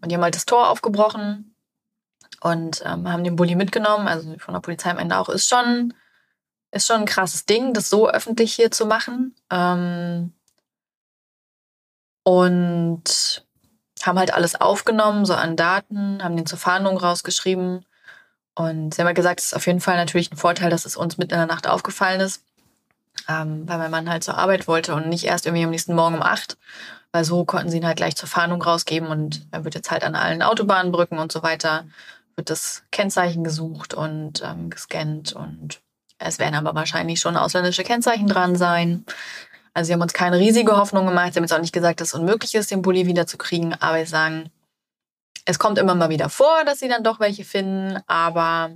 und 0.00 0.10
die 0.10 0.16
haben 0.16 0.22
halt 0.22 0.34
das 0.34 0.46
Tor 0.46 0.68
aufgebrochen 0.68 1.54
und 2.40 2.82
ähm, 2.84 3.10
haben 3.10 3.24
den 3.24 3.36
Bulli 3.36 3.54
mitgenommen. 3.54 4.08
Also 4.08 4.36
von 4.38 4.54
der 4.54 4.60
Polizei 4.60 4.90
am 4.90 4.98
Ende 4.98 5.16
auch 5.16 5.28
ist 5.28 5.48
schon, 5.48 5.94
ist 6.72 6.86
schon 6.86 7.00
ein 7.00 7.06
krasses 7.06 7.46
Ding, 7.46 7.72
das 7.72 7.88
so 7.88 8.08
öffentlich 8.08 8.54
hier 8.54 8.70
zu 8.70 8.86
machen. 8.86 9.36
Ähm, 9.50 10.32
und 12.24 13.44
haben 14.02 14.18
halt 14.18 14.34
alles 14.34 14.60
aufgenommen, 14.60 15.24
so 15.24 15.34
an 15.34 15.56
Daten, 15.56 16.22
haben 16.22 16.36
den 16.36 16.46
zur 16.46 16.58
Fahndung 16.58 16.96
rausgeschrieben 16.96 17.86
und 18.54 18.94
sie 18.94 19.00
haben 19.00 19.08
ja 19.08 19.12
gesagt, 19.12 19.40
es 19.40 19.46
ist 19.46 19.54
auf 19.54 19.66
jeden 19.66 19.80
Fall 19.80 19.96
natürlich 19.96 20.30
ein 20.30 20.36
Vorteil, 20.36 20.70
dass 20.70 20.84
es 20.84 20.96
uns 20.96 21.18
mitten 21.18 21.34
in 21.34 21.38
der 21.38 21.46
Nacht 21.46 21.66
aufgefallen 21.66 22.20
ist, 22.20 22.42
ähm, 23.28 23.68
weil 23.68 23.78
mein 23.78 23.90
Mann 23.90 24.08
halt 24.08 24.22
zur 24.24 24.38
Arbeit 24.38 24.68
wollte 24.68 24.94
und 24.94 25.08
nicht 25.08 25.24
erst 25.24 25.46
irgendwie 25.46 25.64
am 25.64 25.70
nächsten 25.70 25.94
Morgen 25.94 26.16
um 26.16 26.22
acht, 26.22 26.56
weil 27.12 27.24
so 27.24 27.44
konnten 27.44 27.70
sie 27.70 27.78
ihn 27.78 27.86
halt 27.86 27.96
gleich 27.96 28.16
zur 28.16 28.28
Fahndung 28.28 28.62
rausgeben 28.62 29.08
und 29.08 29.46
er 29.50 29.64
wird 29.64 29.74
jetzt 29.74 29.90
halt 29.90 30.04
an 30.04 30.14
allen 30.14 30.42
Autobahnbrücken 30.42 31.18
und 31.18 31.32
so 31.32 31.42
weiter, 31.42 31.84
wird 32.36 32.50
das 32.50 32.84
Kennzeichen 32.92 33.44
gesucht 33.44 33.94
und 33.94 34.42
ähm, 34.44 34.70
gescannt 34.70 35.32
und 35.32 35.80
es 36.18 36.38
werden 36.38 36.54
aber 36.54 36.74
wahrscheinlich 36.74 37.20
schon 37.20 37.36
ausländische 37.36 37.82
Kennzeichen 37.82 38.28
dran 38.28 38.56
sein. 38.56 39.04
Also 39.74 39.88
sie 39.88 39.92
haben 39.92 40.00
uns 40.00 40.12
keine 40.12 40.38
riesige 40.38 40.76
Hoffnung 40.76 41.06
gemacht. 41.06 41.32
Sie 41.32 41.38
haben 41.38 41.44
jetzt 41.44 41.52
auch 41.52 41.60
nicht 41.60 41.72
gesagt, 41.72 42.00
dass 42.00 42.08
es 42.08 42.14
unmöglich 42.14 42.54
ist, 42.54 42.70
den 42.70 42.82
Bulli 42.82 43.06
wiederzukriegen, 43.06 43.74
aber 43.74 43.98
sie 43.98 44.06
sagen, 44.06 44.50
es 45.44 45.58
kommt 45.58 45.78
immer 45.78 45.94
mal 45.94 46.08
wieder 46.10 46.28
vor, 46.28 46.64
dass 46.64 46.80
sie 46.80 46.88
dann 46.88 47.04
doch 47.04 47.20
welche 47.20 47.44
finden, 47.44 47.98
aber 48.06 48.70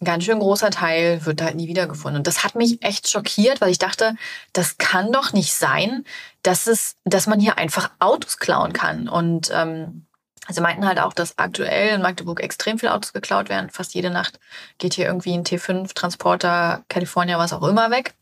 ein 0.00 0.04
ganz 0.04 0.24
schön 0.24 0.40
großer 0.40 0.70
Teil 0.70 1.24
wird 1.24 1.40
halt 1.42 1.56
nie 1.56 1.68
wiedergefunden. 1.68 2.18
Und 2.18 2.26
das 2.26 2.44
hat 2.44 2.54
mich 2.54 2.82
echt 2.82 3.08
schockiert, 3.08 3.60
weil 3.60 3.70
ich 3.70 3.78
dachte, 3.78 4.16
das 4.52 4.78
kann 4.78 5.12
doch 5.12 5.32
nicht 5.32 5.54
sein, 5.54 6.04
dass 6.42 6.66
es, 6.66 6.96
dass 7.04 7.26
man 7.26 7.40
hier 7.40 7.58
einfach 7.58 7.90
Autos 8.00 8.38
klauen 8.38 8.72
kann. 8.72 9.08
Und 9.08 9.50
ähm, 9.52 10.06
sie 10.48 10.60
meinten 10.60 10.86
halt 10.86 10.98
auch, 10.98 11.12
dass 11.12 11.38
aktuell 11.38 11.94
in 11.94 12.02
Magdeburg 12.02 12.40
extrem 12.40 12.78
viele 12.78 12.92
Autos 12.92 13.12
geklaut 13.12 13.48
werden. 13.48 13.70
Fast 13.70 13.94
jede 13.94 14.10
Nacht 14.10 14.40
geht 14.78 14.94
hier 14.94 15.06
irgendwie 15.06 15.34
ein 15.34 15.44
T5 15.44 15.94
Transporter, 15.94 16.84
California, 16.88 17.38
was 17.38 17.52
auch 17.52 17.62
immer 17.62 17.90
weg. 17.90 18.14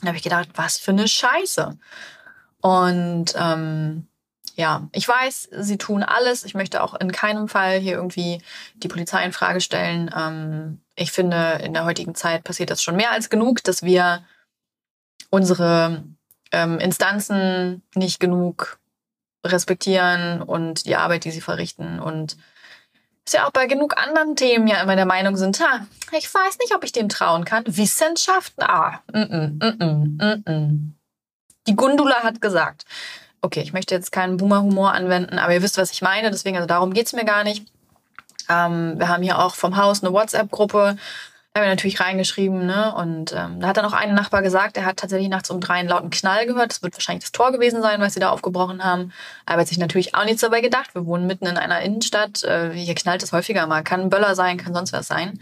Da 0.00 0.08
habe 0.08 0.16
ich 0.16 0.22
gedacht, 0.22 0.50
was 0.54 0.78
für 0.78 0.92
eine 0.92 1.08
Scheiße. 1.08 1.78
Und 2.60 3.34
ähm, 3.36 4.07
ja, 4.58 4.88
ich 4.90 5.06
weiß, 5.06 5.50
sie 5.52 5.78
tun 5.78 6.02
alles. 6.02 6.42
Ich 6.42 6.54
möchte 6.54 6.82
auch 6.82 6.94
in 6.94 7.12
keinem 7.12 7.46
Fall 7.46 7.78
hier 7.78 7.92
irgendwie 7.92 8.42
die 8.74 8.88
Polizei 8.88 9.24
in 9.24 9.32
Frage 9.32 9.60
stellen. 9.60 10.10
Ähm, 10.14 10.80
ich 10.96 11.12
finde, 11.12 11.60
in 11.62 11.74
der 11.74 11.84
heutigen 11.84 12.16
Zeit 12.16 12.42
passiert 12.42 12.70
das 12.70 12.82
schon 12.82 12.96
mehr 12.96 13.12
als 13.12 13.30
genug, 13.30 13.62
dass 13.62 13.84
wir 13.84 14.24
unsere 15.30 16.02
ähm, 16.50 16.80
Instanzen 16.80 17.82
nicht 17.94 18.18
genug 18.18 18.80
respektieren 19.46 20.42
und 20.42 20.86
die 20.86 20.96
Arbeit, 20.96 21.22
die 21.22 21.30
sie 21.30 21.40
verrichten. 21.40 22.00
Und 22.00 22.36
ist 23.24 23.34
ja 23.34 23.46
auch 23.46 23.52
bei 23.52 23.66
genug 23.66 23.96
anderen 23.96 24.34
Themen 24.34 24.66
ja 24.66 24.82
immer 24.82 24.96
der 24.96 25.06
Meinung 25.06 25.36
sind, 25.36 25.60
ha, 25.60 25.86
ich 26.10 26.34
weiß 26.34 26.58
nicht, 26.58 26.74
ob 26.74 26.82
ich 26.82 26.90
dem 26.90 27.08
trauen 27.08 27.44
kann. 27.44 27.62
Wissenschaften, 27.64 28.64
ah, 28.64 29.02
mm 29.12 29.18
-mm, 29.18 29.48
mm 29.50 30.18
-mm, 30.18 30.50
mm 30.50 30.94
Die 31.68 31.76
Gundula 31.76 32.24
hat 32.24 32.40
gesagt, 32.40 32.86
okay, 33.42 33.60
ich 33.60 33.72
möchte 33.72 33.94
jetzt 33.94 34.12
keinen 34.12 34.36
Boomer-Humor 34.36 34.92
anwenden, 34.92 35.38
aber 35.38 35.54
ihr 35.54 35.62
wisst, 35.62 35.78
was 35.78 35.92
ich 35.92 36.02
meine, 36.02 36.30
deswegen, 36.30 36.56
also 36.56 36.66
darum 36.66 36.92
geht's 36.92 37.12
mir 37.12 37.24
gar 37.24 37.44
nicht. 37.44 37.66
Ähm, 38.48 38.98
wir 38.98 39.08
haben 39.08 39.22
hier 39.22 39.38
auch 39.38 39.54
vom 39.54 39.76
Haus 39.76 40.02
eine 40.02 40.12
WhatsApp-Gruppe, 40.12 40.96
da 41.52 41.60
haben 41.60 41.66
wir 41.66 41.70
natürlich 41.70 42.00
reingeschrieben, 42.00 42.66
ne? 42.66 42.94
Und 42.94 43.32
ähm, 43.32 43.60
da 43.60 43.68
hat 43.68 43.78
dann 43.78 43.84
auch 43.84 43.94
ein 43.94 44.14
Nachbar 44.14 44.42
gesagt, 44.42 44.76
er 44.76 44.84
hat 44.84 44.98
tatsächlich 44.98 45.28
nachts 45.28 45.50
um 45.50 45.60
drei 45.60 45.74
einen 45.74 45.88
lauten 45.88 46.10
Knall 46.10 46.46
gehört. 46.46 46.70
Das 46.70 46.82
wird 46.82 46.94
wahrscheinlich 46.94 47.24
das 47.24 47.32
Tor 47.32 47.52
gewesen 47.52 47.82
sein, 47.82 48.00
was 48.00 48.14
sie 48.14 48.20
da 48.20 48.30
aufgebrochen 48.30 48.84
haben. 48.84 49.12
Aber 49.46 49.56
er 49.56 49.60
hat 49.62 49.68
sich 49.68 49.78
natürlich 49.78 50.14
auch 50.14 50.24
nichts 50.24 50.42
dabei 50.42 50.60
gedacht. 50.60 50.94
Wir 50.94 51.06
wohnen 51.06 51.26
mitten 51.26 51.46
in 51.46 51.56
einer 51.56 51.80
Innenstadt. 51.80 52.44
Äh, 52.44 52.70
hier 52.74 52.94
knallt 52.94 53.22
es 53.22 53.32
häufiger 53.32 53.66
mal. 53.66 53.82
Kann 53.82 54.02
ein 54.02 54.10
Böller 54.10 54.34
sein, 54.34 54.58
kann 54.58 54.74
sonst 54.74 54.92
was 54.92 55.08
sein. 55.08 55.40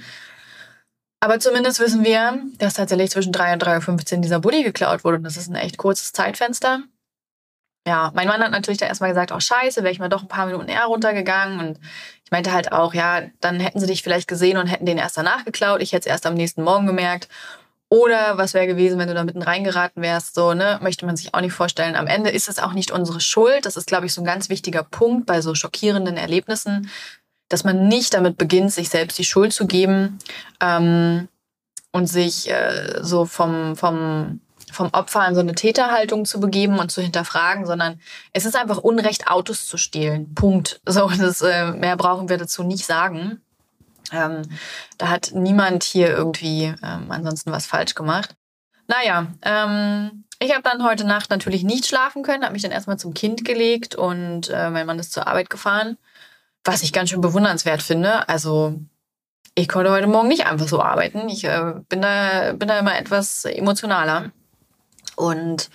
Aber 1.20 1.40
zumindest 1.40 1.80
wissen 1.80 2.04
wir, 2.04 2.38
dass 2.58 2.74
tatsächlich 2.74 3.10
zwischen 3.10 3.32
3 3.32 3.54
und 3.54 3.64
3.15 3.64 4.14
Uhr 4.14 4.22
dieser 4.22 4.38
Bulli 4.40 4.62
geklaut 4.62 5.04
wurde. 5.04 5.18
Und 5.18 5.24
das 5.24 5.36
ist 5.36 5.48
ein 5.48 5.56
echt 5.56 5.76
kurzes 5.76 6.12
Zeitfenster 6.12 6.82
ja, 7.86 8.10
mein 8.14 8.26
Mann 8.26 8.42
hat 8.42 8.50
natürlich 8.50 8.78
dann 8.78 8.88
erstmal 8.88 9.10
gesagt, 9.10 9.30
oh 9.30 9.38
scheiße, 9.38 9.82
wäre 9.82 9.92
ich 9.92 10.00
mal 10.00 10.08
doch 10.08 10.22
ein 10.22 10.28
paar 10.28 10.46
Minuten 10.46 10.68
eher 10.68 10.86
runtergegangen. 10.86 11.60
Und 11.60 11.78
ich 12.24 12.32
meinte 12.32 12.52
halt 12.52 12.72
auch, 12.72 12.94
ja, 12.94 13.22
dann 13.40 13.60
hätten 13.60 13.78
sie 13.78 13.86
dich 13.86 14.02
vielleicht 14.02 14.26
gesehen 14.26 14.58
und 14.58 14.66
hätten 14.66 14.86
den 14.86 14.98
erst 14.98 15.16
danach 15.16 15.44
geklaut. 15.44 15.80
Ich 15.80 15.92
hätte 15.92 16.08
es 16.08 16.12
erst 16.12 16.26
am 16.26 16.34
nächsten 16.34 16.64
Morgen 16.64 16.86
gemerkt. 16.86 17.28
Oder 17.88 18.36
was 18.36 18.54
wäre 18.54 18.66
gewesen, 18.66 18.98
wenn 18.98 19.06
du 19.06 19.14
da 19.14 19.22
mitten 19.22 19.42
reingeraten 19.42 20.02
wärst? 20.02 20.34
So, 20.34 20.52
ne? 20.52 20.80
Möchte 20.82 21.06
man 21.06 21.16
sich 21.16 21.32
auch 21.32 21.40
nicht 21.40 21.52
vorstellen. 21.52 21.94
Am 21.94 22.08
Ende 22.08 22.30
ist 22.30 22.48
es 22.48 22.58
auch 22.58 22.72
nicht 22.72 22.90
unsere 22.90 23.20
Schuld. 23.20 23.64
Das 23.64 23.76
ist, 23.76 23.86
glaube 23.86 24.06
ich, 24.06 24.12
so 24.12 24.20
ein 24.20 24.26
ganz 24.26 24.48
wichtiger 24.48 24.82
Punkt 24.82 25.24
bei 25.26 25.40
so 25.40 25.54
schockierenden 25.54 26.16
Erlebnissen, 26.16 26.90
dass 27.48 27.62
man 27.62 27.86
nicht 27.86 28.14
damit 28.14 28.36
beginnt, 28.36 28.72
sich 28.72 28.88
selbst 28.88 29.16
die 29.18 29.24
Schuld 29.24 29.52
zu 29.52 29.68
geben 29.68 30.18
ähm, 30.60 31.28
und 31.92 32.08
sich 32.08 32.50
äh, 32.50 32.98
so 33.02 33.24
vom, 33.24 33.76
vom, 33.76 34.40
vom 34.72 34.88
Opfer 34.92 35.26
in 35.28 35.34
so 35.34 35.40
eine 35.40 35.54
Täterhaltung 35.54 36.24
zu 36.24 36.40
begeben 36.40 36.78
und 36.78 36.90
zu 36.90 37.00
hinterfragen, 37.00 37.66
sondern 37.66 38.00
es 38.32 38.44
ist 38.44 38.56
einfach 38.56 38.78
Unrecht, 38.78 39.28
Autos 39.28 39.66
zu 39.66 39.76
stehlen. 39.76 40.34
Punkt. 40.34 40.80
So, 40.86 41.08
das, 41.08 41.42
äh, 41.42 41.72
mehr 41.72 41.96
brauchen 41.96 42.28
wir 42.28 42.38
dazu 42.38 42.62
nicht 42.62 42.84
sagen. 42.84 43.40
Ähm, 44.12 44.42
da 44.98 45.08
hat 45.08 45.32
niemand 45.34 45.84
hier 45.84 46.08
irgendwie 46.08 46.74
ähm, 46.82 47.06
ansonsten 47.10 47.52
was 47.52 47.66
falsch 47.66 47.94
gemacht. 47.94 48.36
Naja, 48.88 49.26
ähm, 49.42 50.24
ich 50.38 50.52
habe 50.52 50.62
dann 50.62 50.84
heute 50.84 51.04
Nacht 51.04 51.30
natürlich 51.30 51.64
nicht 51.64 51.86
schlafen 51.86 52.22
können, 52.22 52.44
habe 52.44 52.52
mich 52.52 52.62
dann 52.62 52.70
erstmal 52.70 52.98
zum 52.98 53.14
Kind 53.14 53.44
gelegt 53.44 53.94
und 53.94 54.48
äh, 54.50 54.70
mein 54.70 54.86
Mann 54.86 54.98
ist 54.98 55.12
zur 55.12 55.26
Arbeit 55.26 55.50
gefahren, 55.50 55.96
was 56.64 56.82
ich 56.82 56.92
ganz 56.92 57.10
schön 57.10 57.20
bewundernswert 57.20 57.82
finde. 57.82 58.28
Also 58.28 58.78
ich 59.54 59.68
konnte 59.68 59.90
heute 59.90 60.06
Morgen 60.06 60.28
nicht 60.28 60.46
einfach 60.46 60.68
so 60.68 60.82
arbeiten. 60.82 61.28
Ich 61.28 61.44
äh, 61.44 61.74
bin, 61.88 62.02
da, 62.02 62.52
bin 62.52 62.68
da 62.68 62.78
immer 62.78 62.98
etwas 62.98 63.44
emotionaler. 63.44 64.30
Und 65.16 65.70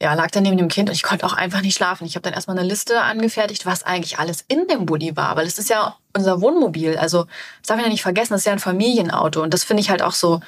ja, 0.00 0.12
lag 0.14 0.30
dann 0.30 0.42
neben 0.42 0.58
dem 0.58 0.68
Kind 0.68 0.88
und 0.88 0.94
ich 0.94 1.02
konnte 1.02 1.24
auch 1.24 1.32
einfach 1.32 1.62
nicht 1.62 1.76
schlafen. 1.76 2.06
Ich 2.06 2.14
habe 2.14 2.22
dann 2.22 2.34
erstmal 2.34 2.58
eine 2.58 2.68
Liste 2.68 3.00
angefertigt, 3.00 3.64
was 3.64 3.84
eigentlich 3.84 4.18
alles 4.18 4.44
in 4.48 4.66
dem 4.68 4.86
Bulli 4.86 5.16
war, 5.16 5.36
weil 5.36 5.46
es 5.46 5.58
ist 5.58 5.70
ja 5.70 5.96
unser 6.14 6.40
Wohnmobil. 6.40 6.98
Also, 6.98 7.24
das 7.60 7.68
darf 7.68 7.78
ich 7.78 7.84
ja 7.84 7.90
nicht 7.90 8.02
vergessen, 8.02 8.34
das 8.34 8.42
ist 8.42 8.46
ja 8.46 8.52
ein 8.52 8.58
Familienauto. 8.58 9.42
Und 9.42 9.54
das 9.54 9.64
finde 9.64 9.80
ich 9.80 9.90
halt 9.90 10.02
auch 10.02 10.12
so 10.12 10.40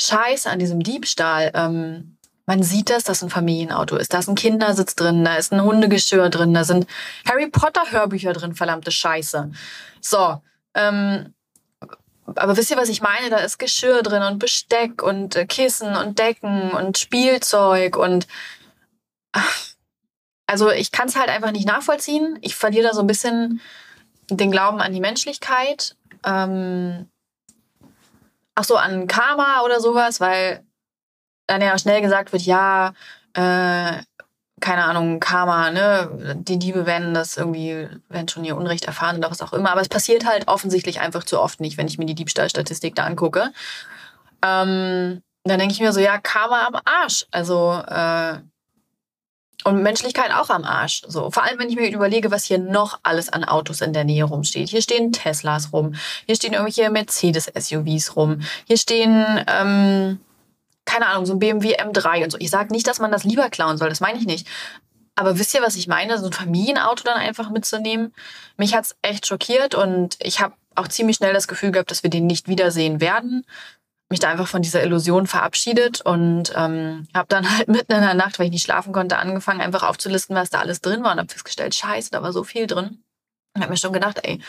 scheiße 0.00 0.48
an 0.48 0.58
diesem 0.58 0.82
Diebstahl. 0.82 1.50
Ähm, 1.54 2.18
man 2.46 2.62
sieht 2.62 2.88
das, 2.88 3.04
dass 3.04 3.22
ein 3.22 3.30
Familienauto 3.30 3.96
ist. 3.96 4.14
Da 4.14 4.20
ist 4.20 4.28
ein 4.28 4.34
Kindersitz 4.34 4.94
drin, 4.94 5.24
da 5.24 5.36
ist 5.36 5.52
ein 5.52 5.62
Hundegeschirr 5.62 6.30
drin, 6.30 6.54
da 6.54 6.64
sind 6.64 6.86
Harry 7.28 7.48
Potter 7.50 7.90
Hörbücher 7.90 8.32
drin, 8.32 8.54
verdammte 8.54 8.90
Scheiße. 8.90 9.50
So, 10.00 10.40
ähm, 10.74 11.34
aber 12.36 12.56
wisst 12.56 12.70
ihr, 12.70 12.76
was 12.76 12.88
ich 12.88 13.00
meine? 13.00 13.30
Da 13.30 13.38
ist 13.38 13.58
Geschirr 13.58 14.02
drin 14.02 14.22
und 14.22 14.38
Besteck 14.38 15.02
und 15.02 15.36
äh, 15.36 15.46
Kissen 15.46 15.96
und 15.96 16.18
Decken 16.18 16.70
und 16.72 16.98
Spielzeug 16.98 17.96
und 17.96 18.26
also 20.46 20.70
ich 20.70 20.92
kann 20.92 21.08
es 21.08 21.16
halt 21.16 21.28
einfach 21.28 21.52
nicht 21.52 21.66
nachvollziehen. 21.66 22.38
Ich 22.40 22.56
verliere 22.56 22.88
da 22.88 22.94
so 22.94 23.00
ein 23.00 23.06
bisschen 23.06 23.60
den 24.30 24.50
Glauben 24.50 24.80
an 24.80 24.92
die 24.92 25.00
Menschlichkeit. 25.00 25.96
Ähm, 26.24 27.08
ach 28.54 28.64
so, 28.64 28.76
an 28.76 29.06
Karma 29.06 29.62
oder 29.62 29.80
sowas, 29.80 30.20
weil 30.20 30.64
dann 31.46 31.60
ja 31.60 31.78
schnell 31.78 32.00
gesagt 32.00 32.32
wird, 32.32 32.42
ja, 32.42 32.92
äh, 33.34 34.02
keine 34.60 34.84
Ahnung, 34.84 35.20
Karma, 35.20 35.70
ne, 35.70 36.36
die 36.36 36.58
Diebe 36.58 36.86
werden 36.86 37.14
das 37.14 37.36
irgendwie, 37.36 37.88
werden 38.08 38.28
schon 38.28 38.44
ihr 38.44 38.56
Unrecht 38.56 38.84
erfahren 38.84 39.18
oder 39.18 39.30
was 39.30 39.42
auch 39.42 39.52
immer. 39.52 39.70
Aber 39.70 39.80
es 39.80 39.88
passiert 39.88 40.26
halt 40.26 40.48
offensichtlich 40.48 41.00
einfach 41.00 41.24
zu 41.24 41.40
oft 41.40 41.60
nicht, 41.60 41.76
wenn 41.78 41.86
ich 41.86 41.98
mir 41.98 42.06
die 42.06 42.14
Diebstahlstatistik 42.14 42.94
da 42.94 43.04
angucke. 43.04 43.52
Ähm, 44.42 45.22
dann 45.44 45.58
denke 45.58 45.72
ich 45.72 45.80
mir 45.80 45.92
so, 45.92 46.00
ja, 46.00 46.18
Karma 46.18 46.66
am 46.66 46.80
Arsch. 46.84 47.26
Also, 47.30 47.82
äh, 47.86 48.38
und 49.64 49.82
Menschlichkeit 49.82 50.32
auch 50.32 50.50
am 50.50 50.64
Arsch. 50.64 51.02
So, 51.08 51.30
vor 51.30 51.42
allem, 51.42 51.58
wenn 51.58 51.68
ich 51.68 51.76
mir 51.76 51.90
überlege, 51.90 52.30
was 52.30 52.44
hier 52.44 52.58
noch 52.58 53.00
alles 53.02 53.28
an 53.28 53.44
Autos 53.44 53.80
in 53.80 53.92
der 53.92 54.04
Nähe 54.04 54.24
rumsteht. 54.24 54.68
Hier 54.68 54.82
stehen 54.82 55.12
Teslas 55.12 55.72
rum, 55.72 55.94
hier 56.26 56.36
stehen 56.36 56.52
irgendwelche 56.52 56.90
Mercedes-SUVs 56.90 58.14
rum, 58.16 58.40
hier 58.66 58.78
stehen, 58.78 59.44
ähm, 59.48 60.20
keine 60.88 61.06
Ahnung, 61.06 61.26
so 61.26 61.34
ein 61.34 61.38
BMW 61.38 61.76
M3 61.76 62.24
und 62.24 62.32
so. 62.32 62.38
Ich 62.40 62.50
sage 62.50 62.72
nicht, 62.72 62.86
dass 62.86 62.98
man 62.98 63.12
das 63.12 63.24
lieber 63.24 63.50
klauen 63.50 63.76
soll, 63.76 63.88
das 63.88 64.00
meine 64.00 64.18
ich 64.18 64.26
nicht. 64.26 64.48
Aber 65.14 65.38
wisst 65.38 65.54
ihr, 65.54 65.62
was 65.62 65.76
ich 65.76 65.88
meine? 65.88 66.18
So 66.18 66.26
ein 66.26 66.32
Familienauto 66.32 67.04
dann 67.04 67.18
einfach 67.18 67.50
mitzunehmen? 67.50 68.14
Mich 68.56 68.74
hat's 68.74 68.96
echt 69.02 69.26
schockiert 69.26 69.74
und 69.74 70.16
ich 70.22 70.40
habe 70.40 70.54
auch 70.76 70.88
ziemlich 70.88 71.16
schnell 71.16 71.32
das 71.32 71.48
Gefühl 71.48 71.72
gehabt, 71.72 71.90
dass 71.90 72.04
wir 72.04 72.10
den 72.10 72.26
nicht 72.26 72.48
wiedersehen 72.48 73.00
werden 73.00 73.44
mich 74.10 74.20
da 74.20 74.30
einfach 74.30 74.48
von 74.48 74.62
dieser 74.62 74.82
Illusion 74.82 75.26
verabschiedet 75.26 76.00
und 76.00 76.52
ähm, 76.56 77.06
habe 77.14 77.28
dann 77.28 77.50
halt 77.56 77.68
mitten 77.68 77.92
in 77.92 78.00
der 78.00 78.14
Nacht, 78.14 78.38
weil 78.38 78.46
ich 78.46 78.52
nicht 78.52 78.64
schlafen 78.64 78.92
konnte, 78.92 79.18
angefangen 79.18 79.60
einfach 79.60 79.82
aufzulisten, 79.82 80.34
was 80.34 80.50
da 80.50 80.60
alles 80.60 80.80
drin 80.80 81.02
war 81.02 81.12
und 81.12 81.18
habe 81.18 81.28
festgestellt, 81.28 81.74
scheiße, 81.74 82.10
da 82.10 82.22
war 82.22 82.32
so 82.32 82.44
viel 82.44 82.66
drin. 82.66 83.02
Und 83.54 83.62
habe 83.62 83.72
mir 83.72 83.76
schon 83.76 83.92
gedacht, 83.92 84.20
ey, 84.22 84.40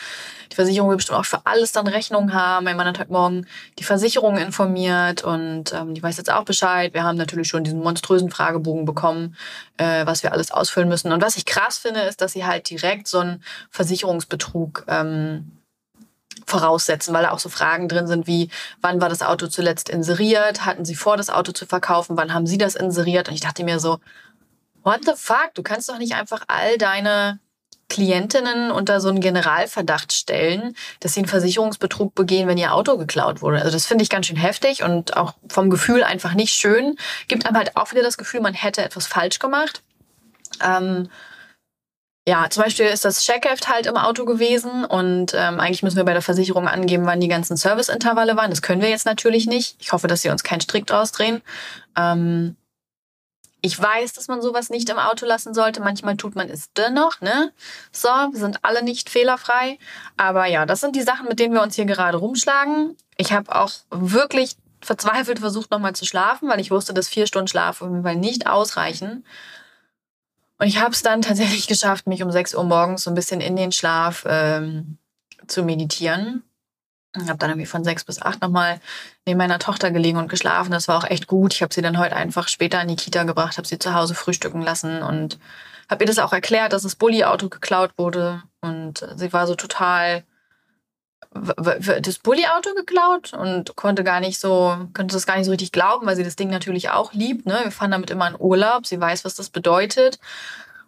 die 0.51 0.55
Versicherung 0.55 0.89
will 0.89 0.97
bestimmt 0.97 1.17
auch 1.17 1.25
für 1.25 1.45
alles 1.45 1.71
dann 1.71 1.87
Rechnungen 1.87 2.33
haben. 2.33 2.65
Mein 2.65 2.77
Mann 2.77 2.87
hat 2.87 2.99
heute 2.99 3.11
Morgen 3.11 3.47
die 3.79 3.83
Versicherung 3.83 4.37
informiert 4.37 5.23
und 5.23 5.73
ähm, 5.73 5.93
die 5.95 6.03
weiß 6.03 6.17
jetzt 6.17 6.31
auch 6.31 6.43
Bescheid. 6.43 6.93
Wir 6.93 7.03
haben 7.03 7.17
natürlich 7.17 7.47
schon 7.47 7.63
diesen 7.63 7.79
monströsen 7.79 8.29
Fragebogen 8.29 8.85
bekommen, 8.85 9.35
äh, 9.77 10.05
was 10.05 10.21
wir 10.21 10.31
alles 10.31 10.51
ausfüllen 10.51 10.89
müssen. 10.89 11.11
Und 11.11 11.21
was 11.21 11.37
ich 11.37 11.45
krass 11.45 11.77
finde, 11.77 12.01
ist, 12.01 12.21
dass 12.21 12.33
sie 12.33 12.45
halt 12.45 12.69
direkt 12.69 13.07
so 13.07 13.19
einen 13.19 13.43
Versicherungsbetrug 13.71 14.85
ähm, 14.87 15.59
voraussetzen, 16.45 17.13
weil 17.13 17.23
da 17.23 17.31
auch 17.31 17.39
so 17.39 17.49
Fragen 17.49 17.87
drin 17.87 18.07
sind 18.07 18.27
wie, 18.27 18.49
wann 18.81 18.99
war 19.01 19.09
das 19.09 19.21
Auto 19.21 19.47
zuletzt 19.47 19.89
inseriert? 19.89 20.65
Hatten 20.65 20.85
Sie 20.85 20.95
vor, 20.95 21.15
das 21.15 21.29
Auto 21.29 21.51
zu 21.51 21.65
verkaufen? 21.65 22.17
Wann 22.17 22.33
haben 22.33 22.47
Sie 22.47 22.57
das 22.57 22.75
inseriert? 22.75 23.29
Und 23.29 23.35
ich 23.35 23.41
dachte 23.41 23.63
mir 23.63 23.79
so, 23.79 23.99
what 24.83 25.05
the 25.05 25.13
fuck? 25.15 25.51
Du 25.53 25.63
kannst 25.63 25.89
doch 25.89 25.97
nicht 25.97 26.15
einfach 26.15 26.43
all 26.47 26.77
deine 26.77 27.39
Klientinnen 27.89 28.71
unter 28.71 29.01
so 29.01 29.09
einen 29.09 29.19
Generalverdacht 29.19 30.13
stellen, 30.13 30.75
dass 30.99 31.13
sie 31.13 31.21
einen 31.21 31.27
Versicherungsbetrug 31.27 32.15
begehen, 32.15 32.47
wenn 32.47 32.57
ihr 32.57 32.73
Auto 32.73 32.97
geklaut 32.97 33.41
wurde. 33.41 33.57
Also 33.57 33.71
das 33.71 33.85
finde 33.85 34.03
ich 34.03 34.09
ganz 34.09 34.27
schön 34.27 34.37
heftig 34.37 34.83
und 34.83 35.17
auch 35.17 35.33
vom 35.49 35.69
Gefühl 35.69 36.03
einfach 36.03 36.33
nicht 36.33 36.53
schön. 36.53 36.95
Gibt 37.27 37.45
einem 37.45 37.57
halt 37.57 37.75
auch 37.75 37.91
wieder 37.91 38.03
das 38.03 38.17
Gefühl, 38.17 38.41
man 38.41 38.53
hätte 38.53 38.83
etwas 38.83 39.07
falsch 39.07 39.39
gemacht. 39.39 39.81
Ähm, 40.63 41.09
ja, 42.27 42.47
zum 42.49 42.63
Beispiel 42.63 42.85
ist 42.85 43.05
das 43.05 43.23
Checkheft 43.23 43.69
halt 43.69 43.87
im 43.87 43.97
Auto 43.97 44.23
gewesen 44.23 44.85
und 44.85 45.33
ähm, 45.33 45.59
eigentlich 45.59 45.81
müssen 45.81 45.97
wir 45.97 46.03
bei 46.03 46.13
der 46.13 46.21
Versicherung 46.21 46.67
angeben, 46.67 47.07
wann 47.07 47.19
die 47.19 47.27
ganzen 47.27 47.57
Serviceintervalle 47.57 48.37
waren. 48.37 48.51
Das 48.51 48.61
können 48.61 48.83
wir 48.83 48.89
jetzt 48.89 49.07
natürlich 49.07 49.47
nicht. 49.47 49.77
Ich 49.79 49.93
hoffe, 49.93 50.07
dass 50.07 50.21
sie 50.21 50.29
uns 50.29 50.43
keinen 50.43 50.61
Strick 50.61 50.85
draus 50.85 51.11
drehen. 51.11 51.41
Ähm, 51.97 52.55
ich 53.61 53.81
weiß, 53.81 54.13
dass 54.13 54.27
man 54.27 54.41
sowas 54.41 54.69
nicht 54.69 54.89
im 54.89 54.97
Auto 54.97 55.25
lassen 55.25 55.53
sollte. 55.53 55.81
Manchmal 55.81 56.15
tut 56.15 56.35
man 56.35 56.49
es 56.49 56.71
dennoch, 56.73 57.19
ne? 57.21 57.51
So, 57.91 58.07
wir 58.07 58.39
sind 58.39 58.63
alle 58.63 58.83
nicht 58.83 59.09
fehlerfrei. 59.09 59.77
Aber 60.17 60.45
ja, 60.45 60.65
das 60.65 60.79
sind 60.79 60.95
die 60.95 61.01
Sachen, 61.01 61.27
mit 61.27 61.39
denen 61.39 61.53
wir 61.53 61.61
uns 61.61 61.75
hier 61.75 61.85
gerade 61.85 62.17
rumschlagen. 62.17 62.95
Ich 63.17 63.33
habe 63.33 63.53
auch 63.53 63.71
wirklich 63.89 64.55
verzweifelt 64.81 65.39
versucht, 65.39 65.71
nochmal 65.71 65.93
zu 65.93 66.05
schlafen, 66.05 66.47
weil 66.47 66.61
ich 66.61 66.71
wusste, 66.71 66.93
dass 66.93 67.09
vier 67.09 67.27
Stunden 67.27 67.49
Schlaf 67.49 67.81
auf 67.81 67.89
jeden 67.89 68.03
Fall 68.03 68.15
nicht 68.15 68.47
ausreichen. 68.47 69.25
Und 70.57 70.67
ich 70.67 70.79
habe 70.79 70.91
es 70.91 71.01
dann 71.01 71.21
tatsächlich 71.21 71.67
geschafft, 71.67 72.07
mich 72.07 72.23
um 72.23 72.31
6 72.31 72.55
Uhr 72.55 72.63
morgens 72.63 73.03
so 73.03 73.11
ein 73.11 73.15
bisschen 73.15 73.41
in 73.41 73.57
den 73.57 73.71
Schlaf 73.71 74.25
ähm, 74.27 74.97
zu 75.47 75.63
meditieren. 75.63 76.43
Ich 77.15 77.27
habe 77.27 77.39
dann 77.39 77.49
irgendwie 77.49 77.65
von 77.65 77.83
6 77.83 78.03
bis 78.03 78.21
8 78.21 78.41
nochmal 78.41 78.79
neben 79.25 79.39
meiner 79.39 79.57
Tochter 79.57 79.89
gelegen 79.89 80.17
und 80.19 80.29
geschlafen. 80.29 80.71
Das 80.71 80.87
war 80.87 80.97
auch 80.97 81.09
echt 81.09 81.27
gut. 81.27 81.53
Ich 81.53 81.61
habe 81.63 81.73
sie 81.73 81.81
dann 81.81 81.97
heute 81.97 82.15
einfach 82.15 82.47
später 82.47 82.81
in 82.81 82.87
die 82.87 82.95
Kita 82.95 83.23
gebracht, 83.23 83.57
habe 83.57 83.67
sie 83.67 83.79
zu 83.79 83.95
Hause 83.95 84.13
frühstücken 84.13 84.61
lassen 84.61 85.01
und 85.01 85.39
habe 85.89 86.03
ihr 86.03 86.07
das 86.07 86.19
auch 86.19 86.33
erklärt, 86.33 86.71
dass 86.71 86.83
das 86.83 86.95
Bulli-Auto 86.95 87.49
geklaut 87.49 87.91
wurde. 87.97 88.43
Und 88.61 89.07
sie 89.15 89.33
war 89.33 89.47
so 89.47 89.55
total 89.55 90.23
das 91.31 92.19
Bulli-Auto 92.19 92.73
geklaut 92.75 93.33
und 93.33 93.75
konnte 93.75 94.03
gar 94.03 94.19
nicht 94.19 94.39
so, 94.39 94.87
konnte 94.93 95.13
das 95.13 95.27
gar 95.27 95.37
nicht 95.37 95.45
so 95.45 95.51
richtig 95.51 95.71
glauben, 95.71 96.07
weil 96.07 96.15
sie 96.15 96.23
das 96.23 96.35
Ding 96.35 96.49
natürlich 96.49 96.89
auch 96.89 97.13
liebt. 97.13 97.45
Ne? 97.45 97.59
Wir 97.63 97.71
fahren 97.71 97.91
damit 97.91 98.09
immer 98.09 98.27
in 98.27 98.35
Urlaub. 98.39 98.87
Sie 98.87 98.99
weiß, 98.99 99.25
was 99.25 99.35
das 99.35 99.49
bedeutet 99.49 100.19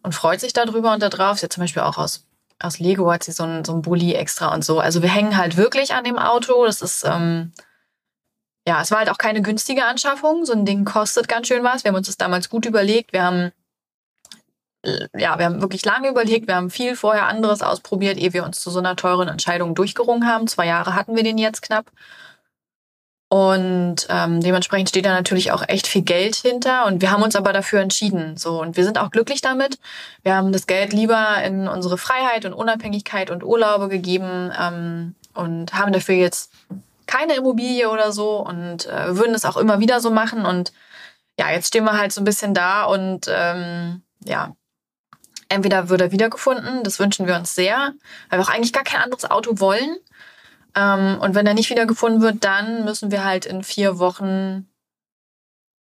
und 0.04 0.14
freut 0.14 0.40
sich 0.40 0.54
darüber 0.54 0.94
und 0.94 1.02
darauf. 1.02 1.38
Sie 1.38 1.46
hat 1.46 1.54
zum 1.54 1.62
Beispiel 1.62 1.84
auch 1.84 1.98
aus, 1.98 2.26
aus 2.62 2.80
Lego 2.80 3.12
hat 3.12 3.24
sie 3.24 3.32
so 3.32 3.44
ein, 3.44 3.66
so 3.66 3.74
ein 3.74 3.82
Bulli 3.82 4.14
extra 4.14 4.54
und 4.54 4.64
so. 4.64 4.80
Also 4.80 5.02
wir 5.02 5.10
hängen 5.10 5.38
halt 5.38 5.58
wirklich 5.58 5.94
an 5.94 6.04
dem 6.04 6.18
Auto. 6.18 6.66
Das 6.66 6.82
ist, 6.82 7.04
ähm, 7.04 7.52
ja, 8.68 8.82
es 8.82 8.92
war 8.92 9.00
halt 9.00 9.10
auch 9.10 9.18
keine 9.18 9.42
günstige 9.42 9.86
Anschaffung. 9.86 10.46
So 10.46 10.54
ein 10.54 10.66
Ding 10.66 10.86
kostet 10.86 11.28
ganz 11.28 11.48
schön 11.48 11.64
was. 11.64 11.84
Wir 11.84 11.90
haben 11.90 11.98
uns 11.98 12.08
das 12.08 12.18
damals 12.18 12.50
gut 12.50 12.66
überlegt. 12.66 13.14
Wir 13.14 13.24
haben 13.24 13.52
ja, 14.84 15.38
wir 15.38 15.46
haben 15.46 15.62
wirklich 15.62 15.86
lange 15.86 16.10
überlegt, 16.10 16.48
wir 16.48 16.56
haben 16.56 16.72
viel 16.72 16.96
vorher 16.96 17.28
anderes 17.28 17.62
ausprobiert, 17.62 18.18
ehe 18.18 18.34
wir 18.34 18.44
uns 18.44 18.62
zu 18.62 18.72
so 18.72 18.80
einer 18.80 18.96
teuren 18.96 19.28
Entscheidung 19.28 19.76
durchgerungen 19.76 20.28
haben. 20.28 20.48
Zwei 20.48 20.66
Jahre 20.66 20.96
hatten 20.96 21.16
wir 21.16 21.24
den 21.24 21.38
jetzt 21.38 21.62
knapp. 21.62 21.92
Und 23.34 24.08
ähm, 24.10 24.42
dementsprechend 24.42 24.90
steht 24.90 25.06
da 25.06 25.14
natürlich 25.14 25.54
auch 25.54 25.64
echt 25.66 25.88
viel 25.88 26.02
Geld 26.02 26.36
hinter. 26.36 26.86
Und 26.86 27.02
wir 27.02 27.12
haben 27.12 27.24
uns 27.24 27.38
aber 27.38 27.54
dafür 27.54 27.80
entschieden. 27.80 28.36
So, 28.36 28.62
und 28.62 28.76
wir 28.76 28.84
sind 28.84 28.98
auch 28.98 29.10
glücklich 29.10 29.40
damit. 29.40 29.80
Wir 30.22 30.36
haben 30.36 30.52
das 30.52 30.68
Geld 30.68 30.92
lieber 30.92 31.42
in 31.42 31.70
unsere 31.70 31.98
Freiheit 31.98 32.44
und 32.44 32.52
Unabhängigkeit 32.52 33.30
und 33.30 33.46
Urlaube 33.46 33.88
gegeben 33.88 34.52
ähm, 34.60 35.16
und 35.34 35.74
haben 35.74 35.94
dafür 35.94 36.16
jetzt 36.16 36.52
keine 37.08 37.36
Immobilie 37.36 37.90
oder 37.90 38.12
so 38.12 38.46
und 38.46 38.88
äh, 38.88 39.16
würden 39.16 39.34
es 39.34 39.46
auch 39.46 39.56
immer 39.56 39.80
wieder 39.80 40.02
so 40.02 40.12
machen. 40.12 40.46
Und 40.46 40.74
ja, 41.40 41.52
jetzt 41.52 41.70
stehen 41.70 41.86
wir 41.86 41.98
halt 41.98 42.12
so 42.12 42.20
ein 42.20 42.26
bisschen 42.26 42.54
da 42.54 42.84
und 42.84 43.28
ähm, 43.30 44.02
ja, 44.26 44.52
Entweder 45.48 45.90
wird 45.90 46.00
er 46.00 46.14
wiedergefunden, 46.14 46.82
das 46.86 46.98
wünschen 46.98 47.28
wir 47.28 47.36
uns 47.36 47.54
sehr, 47.56 47.92
weil 48.30 48.40
wir 48.40 48.44
auch 48.44 48.50
eigentlich 48.50 48.72
gar 48.72 48.86
kein 48.86 49.02
anderes 49.02 49.30
Auto 49.30 49.60
wollen. 49.60 49.98
Ähm, 50.76 51.20
und 51.20 51.36
wenn 51.36 51.48
er 51.48 51.54
nicht 51.54 51.70
wieder 51.70 51.86
gefunden 51.86 52.22
wird, 52.22 52.44
dann 52.44 52.86
müssen 52.86 53.12
wir 53.12 53.24
halt 53.24 53.46
in 53.46 53.64
vier 53.64 54.00
Wochen 54.00 54.68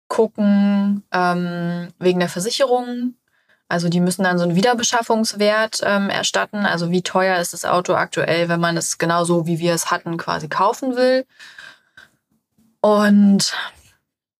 gucken 0.07 1.03
ähm, 1.11 1.87
wegen 1.99 2.19
der 2.19 2.29
Versicherung. 2.29 3.15
Also 3.69 3.89
die 3.89 4.01
müssen 4.01 4.23
dann 4.23 4.37
so 4.37 4.43
einen 4.43 4.55
Wiederbeschaffungswert 4.55 5.81
ähm, 5.83 6.09
erstatten. 6.09 6.65
Also 6.65 6.91
wie 6.91 7.01
teuer 7.01 7.39
ist 7.39 7.53
das 7.53 7.65
Auto 7.65 7.95
aktuell, 7.95 8.49
wenn 8.49 8.59
man 8.59 8.77
es 8.77 8.97
genauso 8.97 9.47
wie 9.47 9.59
wir 9.59 9.73
es 9.73 9.89
hatten 9.89 10.17
quasi 10.17 10.49
kaufen 10.49 10.95
will. 10.95 11.25
Und 12.81 13.55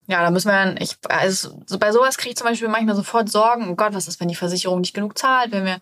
ja, 0.07 0.21
da 0.21 0.29
müssen 0.29 0.49
wir 0.49 0.53
dann, 0.53 0.77
ich, 0.77 0.97
also 1.09 1.61
so 1.65 1.79
bei 1.79 1.91
sowas 1.91 2.17
kriege 2.17 2.31
ich 2.31 2.37
zum 2.37 2.45
Beispiel 2.45 2.67
manchmal 2.67 2.95
sofort 2.95 3.29
Sorgen, 3.29 3.69
oh 3.69 3.75
Gott, 3.75 3.93
was 3.93 4.07
ist, 4.07 4.19
wenn 4.19 4.27
die 4.27 4.35
Versicherung 4.35 4.81
nicht 4.81 4.93
genug 4.93 5.17
zahlt, 5.17 5.51
wenn 5.51 5.65
wir 5.65 5.77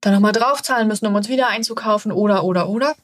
dann 0.00 0.14
nochmal 0.14 0.32
draufzahlen 0.32 0.88
müssen, 0.88 1.06
um 1.06 1.14
uns 1.14 1.28
wieder 1.28 1.48
einzukaufen 1.48 2.12
oder, 2.12 2.44
oder, 2.44 2.68
oder. 2.68 2.94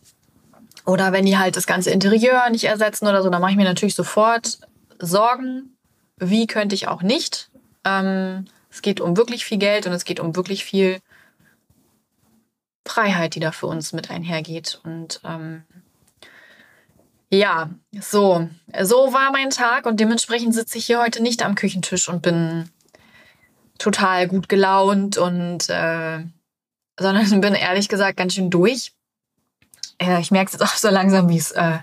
Oder 0.84 1.12
wenn 1.12 1.26
die 1.26 1.38
halt 1.38 1.56
das 1.56 1.66
ganze 1.66 1.90
Interieur 1.90 2.48
nicht 2.50 2.64
ersetzen 2.64 3.06
oder 3.06 3.22
so, 3.22 3.30
dann 3.30 3.40
mache 3.40 3.52
ich 3.52 3.56
mir 3.56 3.64
natürlich 3.64 3.94
sofort 3.94 4.60
Sorgen. 4.98 5.76
Wie 6.16 6.46
könnte 6.46 6.74
ich 6.74 6.88
auch 6.88 7.02
nicht? 7.02 7.50
Ähm, 7.84 8.46
es 8.70 8.82
geht 8.82 9.00
um 9.00 9.16
wirklich 9.16 9.44
viel 9.44 9.58
Geld 9.58 9.86
und 9.86 9.92
es 9.92 10.04
geht 10.04 10.20
um 10.20 10.36
wirklich 10.36 10.64
viel 10.64 11.00
Freiheit, 12.86 13.34
die 13.34 13.40
da 13.40 13.52
für 13.52 13.66
uns 13.66 13.92
mit 13.92 14.10
einhergeht. 14.10 14.80
Und 14.84 15.20
ähm, 15.24 15.64
ja, 17.30 17.70
so, 18.00 18.48
so 18.82 19.12
war 19.12 19.30
mein 19.30 19.50
Tag 19.50 19.86
und 19.86 20.00
dementsprechend 20.00 20.54
sitze 20.54 20.78
ich 20.78 20.86
hier 20.86 21.00
heute 21.00 21.22
nicht 21.22 21.44
am 21.44 21.54
Küchentisch 21.54 22.08
und 22.08 22.22
bin 22.22 22.70
total 23.78 24.26
gut 24.26 24.48
gelaunt 24.48 25.18
und 25.18 25.68
äh, 25.68 26.24
sondern 26.98 27.40
bin 27.40 27.54
ehrlich 27.54 27.88
gesagt 27.88 28.16
ganz 28.16 28.34
schön 28.34 28.50
durch. 28.50 28.92
Äh, 29.98 30.20
ich 30.20 30.30
merke 30.30 30.52
jetzt 30.52 30.62
auch 30.62 30.76
so 30.76 30.88
langsam, 30.88 31.28
wie 31.28 31.38
es 31.38 31.52
äh, 31.52 31.78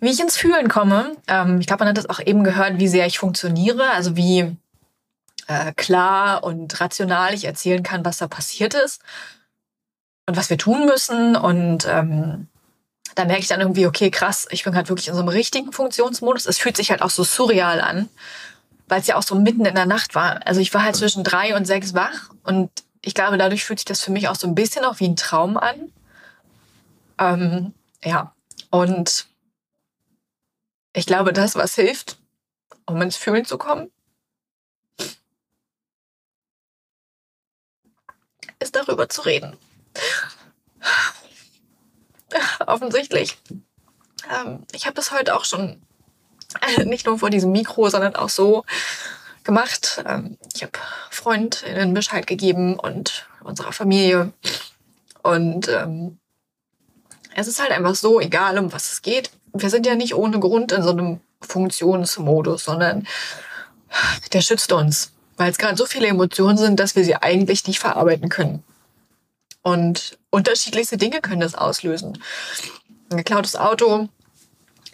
wie 0.00 0.10
ich 0.10 0.20
ins 0.20 0.36
Fühlen 0.36 0.68
komme. 0.68 1.16
Ähm, 1.28 1.60
ich 1.60 1.66
glaube, 1.66 1.84
man 1.84 1.88
hat 1.88 1.96
das 1.96 2.10
auch 2.10 2.18
eben 2.18 2.42
gehört, 2.42 2.78
wie 2.78 2.88
sehr 2.88 3.06
ich 3.06 3.18
funktioniere, 3.18 3.90
also 3.90 4.16
wie 4.16 4.56
äh, 5.46 5.72
klar 5.76 6.42
und 6.42 6.80
rational 6.80 7.34
ich 7.34 7.44
erzählen 7.44 7.82
kann, 7.82 8.04
was 8.04 8.18
da 8.18 8.26
passiert 8.26 8.74
ist 8.74 9.00
und 10.26 10.36
was 10.36 10.50
wir 10.50 10.58
tun 10.58 10.86
müssen 10.86 11.36
und 11.36 11.86
ähm, 11.88 12.48
da 13.14 13.24
merke 13.26 13.42
ich 13.42 13.48
dann 13.48 13.60
irgendwie, 13.60 13.86
okay, 13.86 14.10
krass, 14.10 14.48
ich 14.50 14.64
bin 14.64 14.72
gerade 14.72 14.88
wirklich 14.88 15.08
in 15.08 15.14
so 15.14 15.20
einem 15.20 15.28
richtigen 15.28 15.70
Funktionsmodus. 15.70 16.46
Es 16.46 16.58
fühlt 16.58 16.76
sich 16.76 16.90
halt 16.90 17.02
auch 17.02 17.10
so 17.10 17.24
surreal 17.24 17.80
an, 17.80 18.08
weil 18.88 19.00
es 19.00 19.06
ja 19.06 19.16
auch 19.16 19.22
so 19.22 19.34
mitten 19.34 19.66
in 19.66 19.74
der 19.74 19.86
Nacht 19.86 20.14
war. 20.14 20.46
Also 20.46 20.60
ich 20.60 20.72
war 20.72 20.82
halt 20.82 20.96
zwischen 20.96 21.22
drei 21.22 21.54
und 21.54 21.66
sechs 21.66 21.94
wach 21.94 22.30
und 22.42 22.70
ich 23.02 23.14
glaube, 23.14 23.36
dadurch 23.36 23.64
fühlt 23.64 23.80
sich 23.80 23.84
das 23.86 24.02
für 24.02 24.12
mich 24.12 24.28
auch 24.28 24.36
so 24.36 24.46
ein 24.46 24.54
bisschen 24.54 24.84
auch 24.84 25.00
wie 25.00 25.08
ein 25.08 25.16
Traum 25.16 25.56
an. 25.56 25.92
Ähm, 27.18 27.74
ja, 28.02 28.34
und 28.70 29.26
ich 30.94 31.06
glaube, 31.06 31.32
das, 31.32 31.56
was 31.56 31.74
hilft, 31.74 32.18
um 32.86 33.00
ins 33.00 33.16
Fühlen 33.16 33.44
zu 33.44 33.58
kommen, 33.58 33.90
ist 38.58 38.76
darüber 38.76 39.08
zu 39.08 39.22
reden. 39.22 39.56
offensichtlich. 42.66 43.38
Ähm, 44.30 44.66
ich 44.72 44.86
habe 44.86 44.94
das 44.94 45.10
heute 45.10 45.34
auch 45.34 45.44
schon 45.44 45.82
äh, 46.60 46.84
nicht 46.84 47.06
nur 47.06 47.18
vor 47.18 47.30
diesem 47.30 47.52
Mikro, 47.52 47.88
sondern 47.88 48.16
auch 48.16 48.28
so 48.28 48.64
gemacht. 49.44 50.02
Ähm, 50.06 50.38
ich 50.54 50.62
habe 50.62 50.72
Freundinnen 51.10 51.94
Bescheid 51.94 52.26
gegeben 52.26 52.78
und 52.78 53.28
unserer 53.42 53.72
Familie. 53.72 54.32
Und 55.22 55.68
ähm, 55.68 56.18
es 57.34 57.48
ist 57.48 57.60
halt 57.60 57.70
einfach 57.70 57.94
so, 57.94 58.20
egal 58.20 58.58
um 58.58 58.72
was 58.72 58.92
es 58.92 59.02
geht. 59.02 59.30
Wir 59.52 59.70
sind 59.70 59.86
ja 59.86 59.94
nicht 59.94 60.14
ohne 60.14 60.40
Grund 60.40 60.72
in 60.72 60.82
so 60.82 60.90
einem 60.90 61.20
Funktionsmodus, 61.40 62.64
sondern 62.64 63.06
der 64.32 64.40
schützt 64.40 64.72
uns, 64.72 65.12
weil 65.36 65.50
es 65.50 65.58
gerade 65.58 65.76
so 65.76 65.86
viele 65.86 66.06
Emotionen 66.06 66.56
sind, 66.56 66.80
dass 66.80 66.96
wir 66.96 67.04
sie 67.04 67.16
eigentlich 67.16 67.66
nicht 67.66 67.78
verarbeiten 67.78 68.28
können. 68.28 68.62
Und 69.62 70.18
unterschiedlichste 70.30 70.96
Dinge 70.96 71.20
können 71.20 71.40
das 71.40 71.54
auslösen. 71.54 72.18
Ein 73.10 73.18
geklautes 73.18 73.54
Auto, 73.54 74.08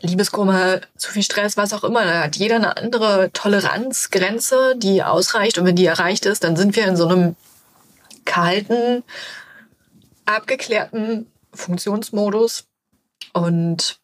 Liebeskummer, 0.01 0.81
zu 0.97 1.11
viel 1.11 1.23
Stress, 1.23 1.57
was 1.57 1.73
auch 1.73 1.85
immer. 1.85 2.05
Da 2.05 2.23
hat 2.25 2.37
jeder 2.37 2.57
eine 2.57 2.77
andere 2.77 3.31
Toleranzgrenze, 3.33 4.75
die 4.77 5.03
ausreicht. 5.03 5.59
Und 5.59 5.65
wenn 5.65 5.77
die 5.77 5.87
erreicht 5.87 6.27
ist, 6.27 6.45
dann 6.45 6.57
sind 6.57 6.77
wir 6.77 6.87
in 6.87 6.97
so 6.97 7.09
einem 7.09 7.37
kalten, 8.25 9.03
abgeklärten 10.27 11.27
Funktionsmodus. 11.53 12.67
Und 13.33 14.01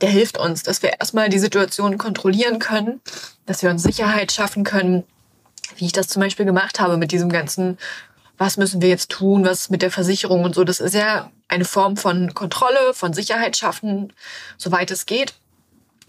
der 0.00 0.10
hilft 0.10 0.38
uns, 0.38 0.62
dass 0.62 0.82
wir 0.82 1.00
erstmal 1.00 1.28
die 1.28 1.38
Situation 1.38 1.98
kontrollieren 1.98 2.58
können, 2.58 3.00
dass 3.46 3.62
wir 3.62 3.70
uns 3.70 3.82
Sicherheit 3.82 4.32
schaffen 4.32 4.64
können, 4.64 5.04
wie 5.76 5.86
ich 5.86 5.92
das 5.92 6.08
zum 6.08 6.20
Beispiel 6.20 6.46
gemacht 6.46 6.80
habe 6.80 6.96
mit 6.96 7.12
diesem 7.12 7.30
ganzen 7.30 7.78
was 8.42 8.56
müssen 8.56 8.82
wir 8.82 8.88
jetzt 8.88 9.10
tun, 9.10 9.44
was 9.44 9.70
mit 9.70 9.82
der 9.82 9.90
Versicherung 9.90 10.44
und 10.44 10.54
so. 10.54 10.64
Das 10.64 10.80
ist 10.80 10.94
ja 10.94 11.30
eine 11.48 11.64
Form 11.64 11.96
von 11.96 12.34
Kontrolle, 12.34 12.92
von 12.92 13.12
Sicherheit 13.12 13.56
schaffen, 13.56 14.12
soweit 14.56 14.90
es 14.90 15.06
geht. 15.06 15.34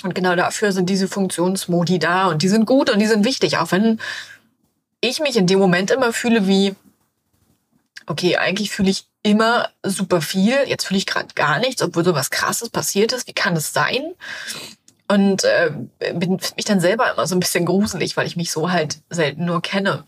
Und 0.03 0.15
genau 0.15 0.35
dafür 0.35 0.71
sind 0.71 0.89
diese 0.89 1.07
Funktionsmodi 1.07 1.99
da 1.99 2.27
und 2.27 2.41
die 2.41 2.49
sind 2.49 2.65
gut 2.65 2.89
und 2.89 2.99
die 2.99 3.07
sind 3.07 3.23
wichtig, 3.23 3.57
auch 3.57 3.71
wenn 3.71 3.99
ich 4.99 5.19
mich 5.19 5.37
in 5.37 5.47
dem 5.47 5.59
Moment 5.59 5.91
immer 5.91 6.11
fühle 6.11 6.47
wie, 6.47 6.75
okay, 8.07 8.37
eigentlich 8.37 8.71
fühle 8.71 8.89
ich 8.89 9.05
immer 9.23 9.69
super 9.83 10.21
viel, 10.21 10.57
jetzt 10.67 10.85
fühle 10.85 10.97
ich 10.97 11.05
gerade 11.05 11.33
gar 11.33 11.59
nichts, 11.59 11.81
obwohl 11.81 12.03
so 12.03 12.13
was 12.13 12.29
Krasses 12.29 12.69
passiert 12.69 13.13
ist. 13.13 13.27
Wie 13.27 13.33
kann 13.33 13.55
das 13.55 13.73
sein? 13.73 14.13
Und 15.07 15.43
äh, 15.43 15.71
bin 16.13 16.39
mich 16.55 16.65
dann 16.65 16.79
selber 16.79 17.11
immer 17.11 17.25
so 17.25 17.35
ein 17.35 17.39
bisschen 17.39 17.65
gruselig, 17.65 18.15
weil 18.17 18.27
ich 18.27 18.35
mich 18.35 18.51
so 18.51 18.71
halt 18.71 18.99
selten 19.09 19.45
nur 19.45 19.61
kenne. 19.61 20.05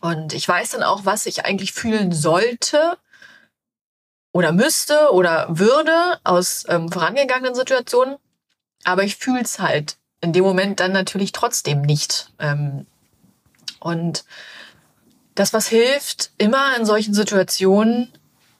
Und 0.00 0.32
ich 0.32 0.48
weiß 0.48 0.70
dann 0.70 0.82
auch, 0.82 1.04
was 1.04 1.26
ich 1.26 1.44
eigentlich 1.44 1.72
fühlen 1.72 2.12
sollte 2.12 2.98
oder 4.32 4.52
müsste 4.52 5.12
oder 5.12 5.46
würde 5.50 6.18
aus 6.24 6.64
ähm, 6.68 6.90
vorangegangenen 6.90 7.54
Situationen. 7.54 8.16
Aber 8.84 9.04
ich 9.04 9.16
fühle 9.16 9.42
es 9.42 9.58
halt 9.58 9.96
in 10.20 10.32
dem 10.32 10.44
Moment 10.44 10.80
dann 10.80 10.92
natürlich 10.92 11.32
trotzdem 11.32 11.82
nicht. 11.82 12.32
Ähm, 12.38 12.86
und 13.78 14.24
das, 15.34 15.52
was 15.52 15.66
hilft, 15.66 16.30
immer 16.38 16.76
in 16.76 16.86
solchen 16.86 17.14
Situationen, 17.14 18.12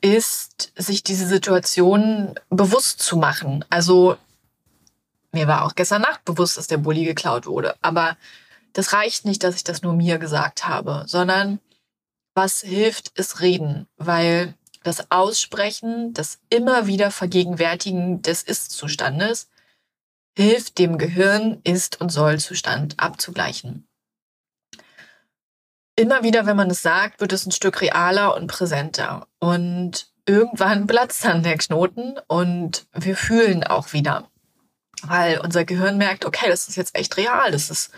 ist, 0.02 0.72
sich 0.76 1.02
diese 1.02 1.26
Situation 1.26 2.34
bewusst 2.50 3.00
zu 3.00 3.16
machen. 3.16 3.64
Also 3.70 4.18
mir 5.30 5.46
war 5.46 5.64
auch 5.64 5.74
gestern 5.74 6.02
Nacht 6.02 6.24
bewusst, 6.24 6.58
dass 6.58 6.66
der 6.66 6.76
Bulli 6.76 7.04
geklaut 7.04 7.46
wurde. 7.46 7.76
Aber 7.80 8.16
das 8.74 8.92
reicht 8.92 9.24
nicht, 9.24 9.42
dass 9.42 9.56
ich 9.56 9.64
das 9.64 9.82
nur 9.82 9.94
mir 9.94 10.18
gesagt 10.18 10.66
habe, 10.68 11.04
sondern 11.06 11.60
was 12.34 12.60
hilft, 12.60 13.16
ist 13.18 13.40
reden, 13.40 13.86
weil 13.96 14.54
das 14.82 15.10
Aussprechen, 15.10 16.12
das 16.12 16.38
immer 16.50 16.86
wieder 16.86 17.10
Vergegenwärtigen 17.10 18.22
des 18.22 18.42
Ist-Zustandes 18.42 19.48
hilft 20.36 20.78
dem 20.78 20.98
Gehirn 20.98 21.60
Ist- 21.62 22.00
und 22.00 22.10
Soll-Zustand 22.10 22.98
abzugleichen. 22.98 23.86
Immer 26.02 26.24
wieder, 26.24 26.46
wenn 26.46 26.56
man 26.56 26.68
es 26.68 26.82
sagt, 26.82 27.20
wird 27.20 27.32
es 27.32 27.46
ein 27.46 27.52
Stück 27.52 27.80
realer 27.80 28.34
und 28.34 28.48
präsenter. 28.48 29.28
Und 29.38 30.08
irgendwann 30.26 30.88
platzt 30.88 31.24
dann 31.24 31.44
der 31.44 31.56
Knoten 31.56 32.16
und 32.26 32.86
wir 32.92 33.16
fühlen 33.16 33.62
auch 33.62 33.92
wieder. 33.92 34.28
Weil 35.04 35.38
unser 35.38 35.64
Gehirn 35.64 35.98
merkt, 35.98 36.24
okay, 36.24 36.48
das 36.48 36.66
ist 36.66 36.74
jetzt 36.74 36.96
echt 36.96 37.16
real, 37.18 37.52
das 37.52 37.70
ist 37.70 37.92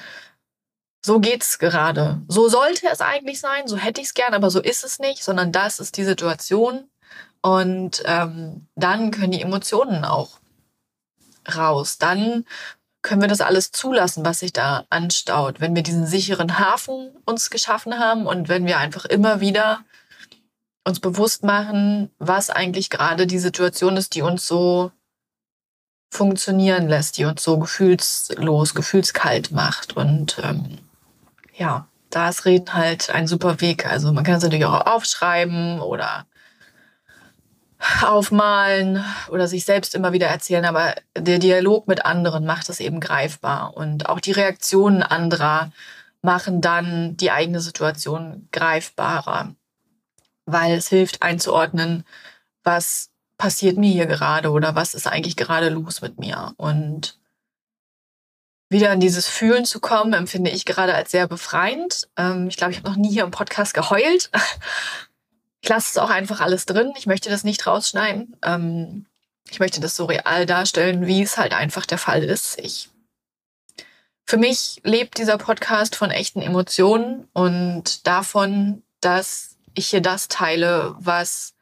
so 1.02 1.18
geht's 1.18 1.58
gerade. 1.58 2.20
So 2.28 2.46
sollte 2.46 2.88
es 2.92 3.00
eigentlich 3.00 3.40
sein, 3.40 3.68
so 3.68 3.78
hätte 3.78 4.02
ich 4.02 4.08
es 4.08 4.14
gern, 4.14 4.34
aber 4.34 4.50
so 4.50 4.60
ist 4.60 4.84
es 4.84 4.98
nicht, 4.98 5.24
sondern 5.24 5.50
das 5.50 5.80
ist 5.80 5.96
die 5.96 6.04
Situation. 6.04 6.90
Und 7.40 8.02
ähm, 8.04 8.66
dann 8.74 9.12
können 9.12 9.32
die 9.32 9.40
Emotionen 9.40 10.04
auch 10.04 10.40
raus. 11.56 11.96
Dann 11.96 12.44
können 13.04 13.20
wir 13.20 13.28
das 13.28 13.42
alles 13.42 13.70
zulassen, 13.70 14.24
was 14.24 14.40
sich 14.40 14.52
da 14.52 14.84
anstaut, 14.90 15.60
wenn 15.60 15.76
wir 15.76 15.82
diesen 15.82 16.06
sicheren 16.06 16.58
Hafen 16.58 17.10
uns 17.26 17.50
geschaffen 17.50 17.98
haben 18.00 18.26
und 18.26 18.48
wenn 18.48 18.66
wir 18.66 18.78
einfach 18.78 19.04
immer 19.04 19.40
wieder 19.40 19.80
uns 20.84 21.00
bewusst 21.00 21.44
machen, 21.44 22.10
was 22.18 22.50
eigentlich 22.50 22.90
gerade 22.90 23.26
die 23.26 23.38
Situation 23.38 23.96
ist, 23.96 24.14
die 24.14 24.22
uns 24.22 24.48
so 24.48 24.90
funktionieren 26.10 26.88
lässt, 26.88 27.18
die 27.18 27.24
uns 27.26 27.42
so 27.42 27.58
gefühlslos, 27.58 28.74
gefühlskalt 28.74 29.50
macht. 29.50 29.96
Und 29.96 30.40
ähm, 30.42 30.78
ja, 31.54 31.86
da 32.10 32.28
ist 32.28 32.44
Reden 32.44 32.72
halt 32.72 33.10
ein 33.10 33.26
super 33.26 33.60
Weg. 33.60 33.86
Also 33.86 34.12
man 34.12 34.24
kann 34.24 34.36
es 34.36 34.42
natürlich 34.42 34.64
auch 34.64 34.86
aufschreiben 34.86 35.80
oder 35.80 36.26
aufmalen 38.02 39.04
oder 39.28 39.46
sich 39.46 39.64
selbst 39.64 39.94
immer 39.94 40.12
wieder 40.12 40.28
erzählen, 40.28 40.64
aber 40.64 40.94
der 41.16 41.38
Dialog 41.38 41.86
mit 41.88 42.04
anderen 42.06 42.46
macht 42.46 42.68
es 42.68 42.80
eben 42.80 43.00
greifbar 43.00 43.76
und 43.76 44.08
auch 44.08 44.20
die 44.20 44.32
Reaktionen 44.32 45.02
anderer 45.02 45.72
machen 46.22 46.60
dann 46.60 47.16
die 47.16 47.30
eigene 47.30 47.60
Situation 47.60 48.48
greifbarer, 48.52 49.54
weil 50.46 50.74
es 50.74 50.88
hilft 50.88 51.22
einzuordnen, 51.22 52.04
was 52.62 53.10
passiert 53.36 53.76
mir 53.76 53.92
hier 53.92 54.06
gerade 54.06 54.50
oder 54.50 54.74
was 54.74 54.94
ist 54.94 55.06
eigentlich 55.06 55.36
gerade 55.36 55.68
los 55.68 56.00
mit 56.00 56.18
mir? 56.18 56.54
Und 56.56 57.18
wieder 58.70 58.92
in 58.92 59.00
dieses 59.00 59.28
Fühlen 59.28 59.66
zu 59.66 59.80
kommen, 59.80 60.14
empfinde 60.14 60.50
ich 60.50 60.64
gerade 60.64 60.94
als 60.94 61.10
sehr 61.10 61.28
befreiend. 61.28 62.08
Ähm, 62.16 62.48
ich 62.48 62.56
glaube, 62.56 62.72
ich 62.72 62.78
habe 62.78 62.88
noch 62.88 62.96
nie 62.96 63.10
hier 63.10 63.24
im 63.24 63.30
Podcast 63.30 63.74
geheult. 63.74 64.30
Ich 65.64 65.70
lasse 65.70 65.92
es 65.92 65.96
auch 65.96 66.10
einfach 66.10 66.42
alles 66.42 66.66
drin. 66.66 66.92
Ich 66.94 67.06
möchte 67.06 67.30
das 67.30 67.42
nicht 67.42 67.66
rausschneiden. 67.66 68.36
Ähm, 68.42 69.06
ich 69.48 69.60
möchte 69.60 69.80
das 69.80 69.96
so 69.96 70.04
real 70.04 70.44
darstellen, 70.44 71.06
wie 71.06 71.22
es 71.22 71.38
halt 71.38 71.54
einfach 71.54 71.86
der 71.86 71.96
Fall 71.96 72.22
ist. 72.22 72.58
Ich, 72.58 72.90
für 74.26 74.36
mich 74.36 74.82
lebt 74.84 75.16
dieser 75.16 75.38
Podcast 75.38 75.96
von 75.96 76.10
echten 76.10 76.42
Emotionen 76.42 77.28
und 77.32 78.06
davon, 78.06 78.82
dass 79.00 79.56
ich 79.72 79.86
hier 79.86 80.02
das 80.02 80.28
teile, 80.28 80.96
was 80.98 81.54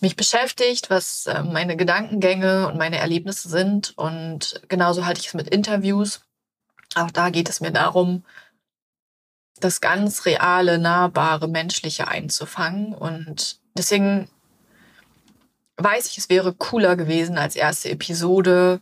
mich 0.00 0.16
beschäftigt, 0.16 0.90
was 0.90 1.24
äh, 1.24 1.42
meine 1.44 1.78
Gedankengänge 1.78 2.68
und 2.68 2.76
meine 2.76 2.98
Erlebnisse 2.98 3.48
sind. 3.48 3.96
Und 3.96 4.60
genauso 4.68 5.06
halte 5.06 5.22
ich 5.22 5.28
es 5.28 5.34
mit 5.34 5.48
Interviews. 5.48 6.20
Auch 6.94 7.10
da 7.10 7.30
geht 7.30 7.48
es 7.48 7.62
mir 7.62 7.72
darum, 7.72 8.22
das 9.60 9.80
ganz 9.80 10.26
reale, 10.26 10.78
nahbare, 10.78 11.48
menschliche 11.48 12.08
einzufangen. 12.08 12.94
Und 12.94 13.58
deswegen 13.76 14.28
weiß 15.76 16.08
ich, 16.08 16.18
es 16.18 16.28
wäre 16.28 16.52
cooler 16.52 16.96
gewesen 16.96 17.38
als 17.38 17.56
erste 17.56 17.90
Episode. 17.90 18.80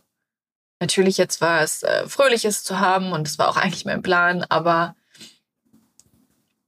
Natürlich 0.79 1.17
jetzt 1.17 1.41
war 1.41 1.61
es 1.61 1.83
äh, 1.83 2.07
Fröhliches 2.07 2.63
zu 2.63 2.79
haben 2.79 3.11
und 3.11 3.27
es 3.27 3.39
war 3.39 3.49
auch 3.49 3.57
eigentlich 3.57 3.85
mein 3.85 4.01
Plan, 4.01 4.43
aber 4.49 4.95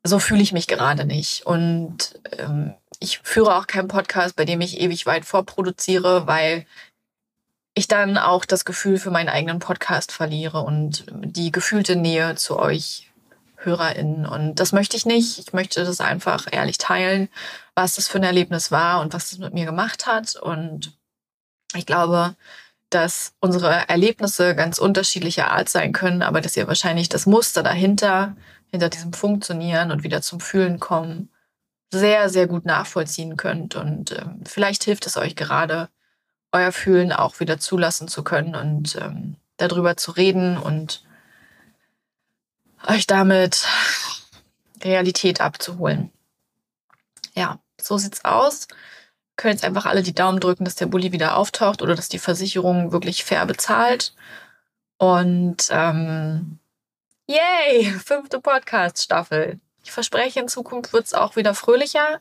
so 0.04 0.20
fühle 0.20 0.42
ich 0.42 0.54
mich 0.54 0.68
gerade 0.68 1.06
nicht. 1.06 1.46
Und 1.46 2.20
ähm, 2.38 2.76
ich 3.00 3.20
führe 3.20 3.56
auch 3.56 3.68
keinen 3.68 3.88
Podcast, 3.88 4.36
bei 4.36 4.46
dem 4.46 4.62
ich 4.62 4.80
ewig 4.80 5.06
weit 5.06 5.26
vorproduziere, 5.26 6.28
weil 6.28 6.66
ich 7.74 7.88
dann 7.88 8.18
auch 8.18 8.46
das 8.46 8.64
Gefühl 8.64 9.00
für 9.00 9.12
meinen 9.12 9.30
eigenen 9.30 9.60
Podcast 9.60 10.12
verliere 10.12 10.62
und 10.62 11.06
die 11.12 11.52
gefühlte 11.52 11.96
Nähe 11.96 12.36
zu 12.36 12.58
euch 12.58 13.12
HörerInnen. 13.66 14.26
Und 14.26 14.56
das 14.56 14.72
möchte 14.72 14.98
ich 14.98 15.06
nicht. 15.06 15.40
Ich 15.40 15.54
möchte 15.54 15.84
das 15.84 16.00
einfach 16.00 16.48
ehrlich 16.52 16.78
teilen, 16.78 17.30
was 17.76 17.96
das 17.96 18.08
für 18.08 18.20
ein 18.20 18.24
Erlebnis 18.24 18.72
war 18.72 19.02
und 19.02 19.14
was 19.14 19.32
das 19.32 19.40
mit 19.40 19.54
mir 19.54 19.66
gemacht 19.66 20.06
hat. 20.06 20.36
Und 20.36 20.98
ich 21.74 21.86
glaube, 21.86 22.36
dass 22.90 23.34
unsere 23.40 23.90
Erlebnisse 23.90 24.56
ganz 24.56 24.78
unterschiedlicher 24.78 25.52
Art 25.52 25.70
sein 25.70 25.92
können, 25.92 26.22
aber 26.22 26.42
dass 26.42 26.56
ihr 26.56 26.68
wahrscheinlich 26.68 27.10
das 27.10 27.26
Muster 27.26 27.64
dahinter, 27.64 28.36
hinter 28.72 28.90
diesem 28.90 29.14
Funktionieren 29.14 29.92
und 29.92 30.04
wieder 30.04 30.22
zum 30.22 30.40
Fühlen 30.40 30.80
kommen, 30.80 31.30
sehr, 31.92 32.30
sehr 32.30 32.48
gut 32.48 32.66
nachvollziehen 32.66 33.38
könnt. 33.38 33.76
Und 33.76 34.12
ähm, 34.12 34.42
vielleicht 34.46 34.84
hilft 34.84 35.06
es 35.06 35.18
euch 35.18 35.36
gerade, 35.36 35.90
euer 36.52 36.72
Fühlen 36.72 37.12
auch 37.12 37.40
wieder 37.40 37.60
zulassen 37.60 38.08
zu 38.08 38.24
können 38.24 38.56
und 38.56 38.96
ähm, 38.96 39.36
darüber 39.58 39.98
zu 39.98 40.12
reden 40.12 40.58
und 40.58 41.05
euch 42.88 43.08
damit 43.08 43.68
Realität 44.84 45.42
abzuholen. 45.42 46.12
Ja, 47.34 47.60
so 47.82 47.98
sieht's 47.98 48.24
aus. 48.24 48.68
Können 49.36 49.54
jetzt 49.54 49.66
einfach 49.66 49.86
alle 49.86 50.04
die 50.04 50.16
Daumen 50.16 50.40
drücken, 50.40 50.64
dass 50.64 50.76
der 50.76 50.86
Bulli 50.86 51.12
wieder 51.12 51.38
auftaucht 51.38 51.82
oder 51.82 51.96
dass 51.96 52.08
die 52.08 52.20
Versicherung 52.20 52.92
wirklich 52.92 53.26
fair 53.26 53.46
bezahlt. 53.46 54.14
Und 54.98 55.68
ähm, 55.72 56.60
yay, 57.28 57.84
fünfte 58.06 58.40
Podcast-Staffel. 58.40 59.60
Ich 59.84 59.92
verspreche, 59.92 60.40
in 60.40 60.48
Zukunft 60.48 60.94
wird 60.94 61.06
es 61.06 61.14
auch 61.14 61.36
wieder 61.36 61.54
fröhlicher. 61.54 62.20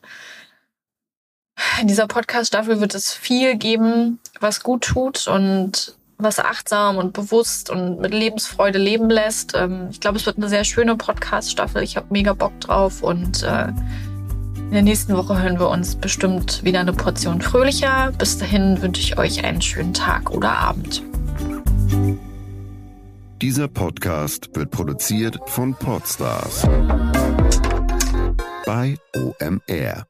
In 1.79 1.87
dieser 1.87 2.07
Podcast-Staffel 2.07 2.81
wird 2.81 2.93
es 2.95 3.13
viel 3.13 3.55
geben, 3.57 4.19
was 4.41 4.61
gut 4.61 4.83
tut 4.83 5.27
und 5.27 5.95
was 6.17 6.39
achtsam 6.39 6.97
und 6.97 7.13
bewusst 7.13 7.69
und 7.69 7.99
mit 7.99 8.13
Lebensfreude 8.13 8.79
leben 8.79 9.09
lässt. 9.09 9.53
Ähm, 9.55 9.87
ich 9.91 9.99
glaube, 9.99 10.17
es 10.17 10.25
wird 10.25 10.37
eine 10.37 10.49
sehr 10.49 10.63
schöne 10.63 10.95
Podcast-Staffel. 10.95 11.83
Ich 11.83 11.97
habe 11.97 12.07
mega 12.09 12.33
Bock 12.33 12.59
drauf 12.61 13.01
und 13.03 13.43
äh, 13.43 13.67
in 14.65 14.71
der 14.71 14.81
nächsten 14.81 15.15
Woche 15.15 15.41
hören 15.41 15.59
wir 15.59 15.69
uns 15.69 15.95
bestimmt 15.95 16.63
wieder 16.63 16.79
eine 16.79 16.93
Portion 16.93 17.41
fröhlicher. 17.41 18.11
Bis 18.17 18.37
dahin 18.37 18.81
wünsche 18.81 19.01
ich 19.01 19.17
euch 19.17 19.43
einen 19.43 19.61
schönen 19.61 19.93
Tag 19.93 20.31
oder 20.31 20.57
Abend. 20.57 21.03
Dieser 23.41 23.67
Podcast 23.67 24.49
wird 24.55 24.71
produziert 24.71 25.37
von 25.45 25.75
Podstars 25.75 26.67
bei 28.65 28.97
OMR. 29.15 30.07